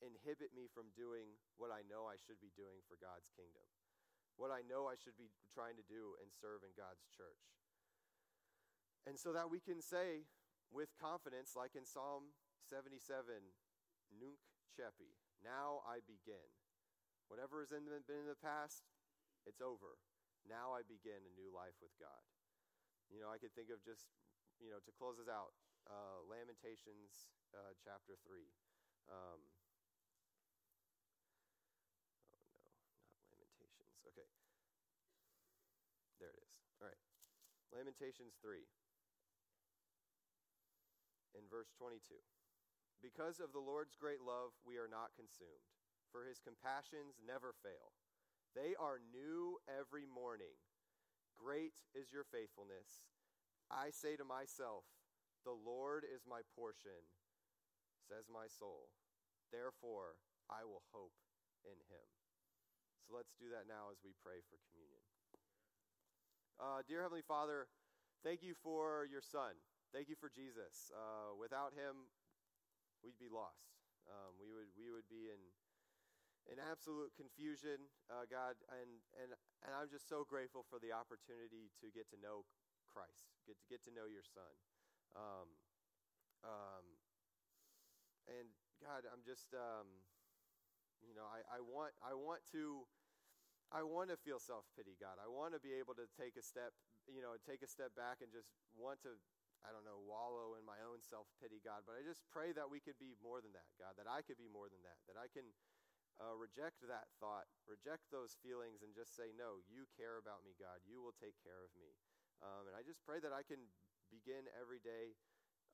inhibit 0.00 0.56
me 0.56 0.64
from 0.72 0.88
doing 0.96 1.36
what 1.60 1.68
I 1.68 1.84
know 1.84 2.08
I 2.08 2.16
should 2.16 2.40
be 2.40 2.50
doing 2.56 2.80
for 2.88 2.96
God's 2.96 3.28
kingdom? 3.36 3.68
What 4.40 4.48
I 4.48 4.64
know 4.64 4.88
I 4.88 4.96
should 4.96 5.20
be 5.20 5.28
trying 5.52 5.76
to 5.76 5.84
do 5.84 6.16
and 6.24 6.32
serve 6.32 6.64
in 6.64 6.72
God's 6.72 7.04
church? 7.12 7.52
And 9.04 9.20
so 9.20 9.36
that 9.36 9.52
we 9.52 9.60
can 9.60 9.84
say 9.84 10.24
with 10.74 10.90
confidence, 10.98 11.54
like 11.54 11.78
in 11.78 11.86
Psalm 11.86 12.34
77, 12.66 12.98
Nunc 14.10 14.42
Coepi, 14.74 15.14
now 15.38 15.86
I 15.86 16.02
begin. 16.02 16.50
Whatever 17.30 17.62
has 17.62 17.70
been 17.70 17.86
in 17.86 18.26
the 18.26 18.42
past, 18.42 18.82
it's 19.46 19.62
over. 19.62 20.02
Now 20.44 20.74
I 20.74 20.82
begin 20.84 21.22
a 21.24 21.32
new 21.38 21.48
life 21.48 21.78
with 21.78 21.94
God. 21.96 22.20
You 23.08 23.22
know, 23.22 23.30
I 23.30 23.38
could 23.38 23.54
think 23.54 23.70
of 23.70 23.80
just, 23.86 24.10
you 24.58 24.68
know, 24.68 24.82
to 24.82 24.92
close 24.98 25.16
us 25.22 25.30
out, 25.30 25.54
uh, 25.86 26.20
Lamentations 26.26 27.30
uh, 27.54 27.72
chapter 27.80 28.18
3. 28.26 28.44
Um, 29.08 29.40
oh, 32.34 32.42
no, 32.50 32.58
not 32.60 32.76
Lamentations. 33.30 33.94
Okay. 34.10 34.28
There 36.18 36.34
it 36.34 36.40
is. 36.44 36.60
All 36.82 36.88
right. 36.90 37.00
Lamentations 37.72 38.36
3. 38.42 38.66
In 41.34 41.46
verse 41.50 41.70
22. 41.76 42.00
Because 43.02 43.42
of 43.42 43.52
the 43.52 43.60
Lord's 43.60 43.98
great 43.98 44.22
love, 44.24 44.54
we 44.64 44.78
are 44.80 44.88
not 44.88 45.12
consumed 45.18 45.66
for 46.14 46.22
his 46.22 46.38
compassions 46.38 47.18
never 47.26 47.50
fail. 47.58 47.90
They 48.54 48.78
are 48.78 49.02
new 49.10 49.58
every 49.66 50.06
morning. 50.06 50.54
Great 51.34 51.82
is 51.90 52.14
your 52.14 52.22
faithfulness. 52.22 53.02
I 53.66 53.90
say 53.90 54.14
to 54.14 54.22
myself, 54.22 54.86
The 55.42 55.58
Lord 55.58 56.06
is 56.06 56.22
my 56.22 56.46
portion, 56.54 57.10
says 58.06 58.30
my 58.30 58.46
soul. 58.46 58.94
Therefore, 59.50 60.22
I 60.46 60.62
will 60.62 60.86
hope 60.94 61.18
in 61.66 61.82
him. 61.90 62.06
So 63.02 63.18
let's 63.18 63.34
do 63.34 63.50
that 63.50 63.66
now 63.66 63.90
as 63.90 63.98
we 64.06 64.14
pray 64.22 64.38
for 64.46 64.62
communion. 64.70 65.02
Uh, 66.62 66.86
dear 66.86 67.02
Heavenly 67.02 67.26
Father, 67.26 67.66
thank 68.22 68.38
you 68.38 68.54
for 68.62 69.02
your 69.10 69.20
Son. 69.20 69.58
Thank 69.94 70.10
you 70.10 70.18
for 70.18 70.26
Jesus. 70.26 70.90
Uh, 70.90 71.38
without 71.38 71.70
him, 71.70 72.10
we'd 73.06 73.14
be 73.14 73.30
lost. 73.30 73.78
Um, 74.10 74.34
we, 74.42 74.50
would, 74.50 74.74
we 74.74 74.90
would 74.90 75.06
be 75.06 75.30
in 75.30 75.38
in 76.44 76.60
absolute 76.60 77.08
confusion, 77.16 77.88
uh, 78.12 78.28
God, 78.28 78.60
and, 78.68 79.00
and, 79.16 79.32
and 79.64 79.70
I'm 79.72 79.88
just 79.88 80.04
so 80.12 80.28
grateful 80.28 80.60
for 80.60 80.76
the 80.76 80.92
opportunity 80.92 81.72
to 81.80 81.88
get 81.88 82.04
to 82.12 82.20
know 82.20 82.44
Christ, 82.84 83.32
get 83.48 83.56
to 83.62 83.66
get 83.70 83.80
to 83.88 83.92
know 83.96 84.04
your 84.04 84.26
Son. 84.26 84.52
Um, 85.16 85.48
um, 86.44 86.84
and 88.28 88.52
God, 88.76 89.08
I'm 89.08 89.24
just, 89.24 89.56
um, 89.56 90.04
you 91.00 91.16
know, 91.16 91.24
I, 91.24 91.40
I 91.48 91.64
want, 91.64 91.96
I 92.04 92.12
want 92.12 92.44
to, 92.52 92.84
I 93.72 93.80
want 93.80 94.12
to 94.12 94.20
feel 94.20 94.36
self 94.36 94.68
pity, 94.76 95.00
God. 95.00 95.16
I 95.16 95.32
want 95.32 95.56
to 95.56 95.60
be 95.64 95.72
able 95.72 95.96
to 95.96 96.04
take 96.12 96.36
a 96.36 96.44
step, 96.44 96.76
you 97.08 97.24
know, 97.24 97.40
take 97.40 97.64
a 97.64 97.70
step 97.70 97.96
back 97.96 98.20
and 98.20 98.28
just 98.28 98.52
want 98.76 99.00
to, 99.08 99.16
I 99.64 99.72
don't 99.72 99.88
know, 99.88 99.96
wallow 100.04 100.60
in 100.60 100.64
my 100.68 100.76
own 100.84 101.00
self 101.00 101.24
pity, 101.40 101.64
God. 101.64 101.88
But 101.88 101.96
I 101.96 102.04
just 102.04 102.20
pray 102.28 102.52
that 102.52 102.68
we 102.68 102.84
could 102.84 103.00
be 103.00 103.16
more 103.24 103.40
than 103.40 103.56
that, 103.56 103.68
God. 103.80 103.96
That 103.96 104.08
I 104.08 104.20
could 104.20 104.36
be 104.36 104.48
more 104.48 104.68
than 104.68 104.84
that. 104.84 105.00
That 105.08 105.16
I 105.16 105.32
can 105.32 105.48
uh, 106.20 106.36
reject 106.36 106.84
that 106.84 107.08
thought, 107.18 107.48
reject 107.64 108.06
those 108.12 108.36
feelings, 108.44 108.84
and 108.84 108.92
just 108.92 109.16
say, 109.16 109.32
No, 109.32 109.64
you 109.66 109.88
care 109.96 110.20
about 110.20 110.44
me, 110.44 110.52
God. 110.60 110.84
You 110.84 111.00
will 111.00 111.16
take 111.16 111.34
care 111.40 111.64
of 111.64 111.72
me. 111.74 111.96
Um, 112.44 112.68
and 112.68 112.76
I 112.76 112.84
just 112.84 113.00
pray 113.08 113.24
that 113.24 113.32
I 113.32 113.40
can 113.40 113.72
begin 114.12 114.44
every 114.52 114.84
day 114.84 115.16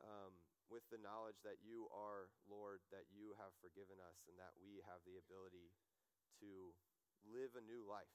um, 0.06 0.32
with 0.70 0.86
the 0.88 1.02
knowledge 1.02 1.42
that 1.42 1.58
you 1.60 1.90
are 1.90 2.30
Lord, 2.46 2.78
that 2.94 3.10
you 3.10 3.34
have 3.42 3.50
forgiven 3.58 3.98
us, 3.98 4.22
and 4.30 4.38
that 4.38 4.54
we 4.62 4.78
have 4.86 5.02
the 5.02 5.18
ability 5.18 5.74
to 6.38 6.70
live 7.26 7.58
a 7.58 7.64
new 7.66 7.82
life. 7.84 8.14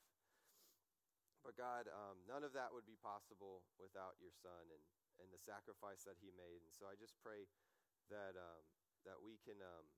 But 1.44 1.60
God, 1.60 1.86
um, 1.92 2.26
none 2.26 2.42
of 2.42 2.58
that 2.58 2.74
would 2.74 2.90
be 2.90 2.98
possible 2.98 3.62
without 3.78 4.18
your 4.18 4.34
Son 4.34 4.66
and, 4.74 4.82
and 5.20 5.32
the 5.32 5.42
sacrifice 5.42 6.04
that 6.04 6.20
He 6.20 6.32
made. 6.34 6.62
And 6.64 6.74
so 6.74 6.88
I 6.88 6.96
just 6.96 7.16
pray 7.22 7.48
that 8.10 8.36
um, 8.38 8.64
that 9.06 9.22
we 9.22 9.38
can 9.42 9.62
um, 9.62 9.94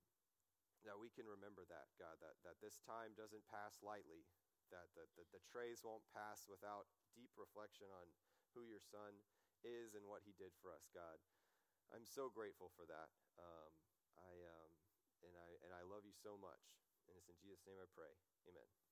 that 0.86 0.98
we 0.98 1.10
can 1.10 1.26
remember 1.26 1.66
that, 1.66 1.90
God, 1.98 2.22
that, 2.22 2.38
that 2.46 2.62
this 2.62 2.78
time 2.78 3.14
doesn't 3.18 3.50
pass 3.50 3.82
lightly, 3.82 4.22
that 4.70 4.86
the, 4.94 5.10
the, 5.18 5.24
the 5.34 5.42
trays 5.42 5.82
won't 5.82 6.06
pass 6.14 6.46
without 6.46 6.86
deep 7.16 7.34
reflection 7.34 7.90
on 7.90 8.14
who 8.54 8.62
your 8.62 8.82
son 8.82 9.26
is 9.66 9.94
and 9.98 10.06
what 10.06 10.22
he 10.22 10.32
did 10.38 10.54
for 10.62 10.70
us, 10.70 10.86
God. 10.94 11.18
I'm 11.90 12.06
so 12.06 12.30
grateful 12.30 12.70
for 12.76 12.86
that. 12.86 13.10
Um, 13.40 13.72
I, 14.14 14.32
um, 14.44 14.70
and, 15.24 15.34
I, 15.34 15.48
and 15.66 15.72
I 15.74 15.82
love 15.82 16.04
you 16.04 16.14
so 16.14 16.36
much. 16.38 16.78
And 17.08 17.16
it's 17.16 17.32
in 17.32 17.40
Jesus' 17.40 17.64
name 17.64 17.80
I 17.80 17.88
pray. 17.90 18.12
Amen. 18.46 18.87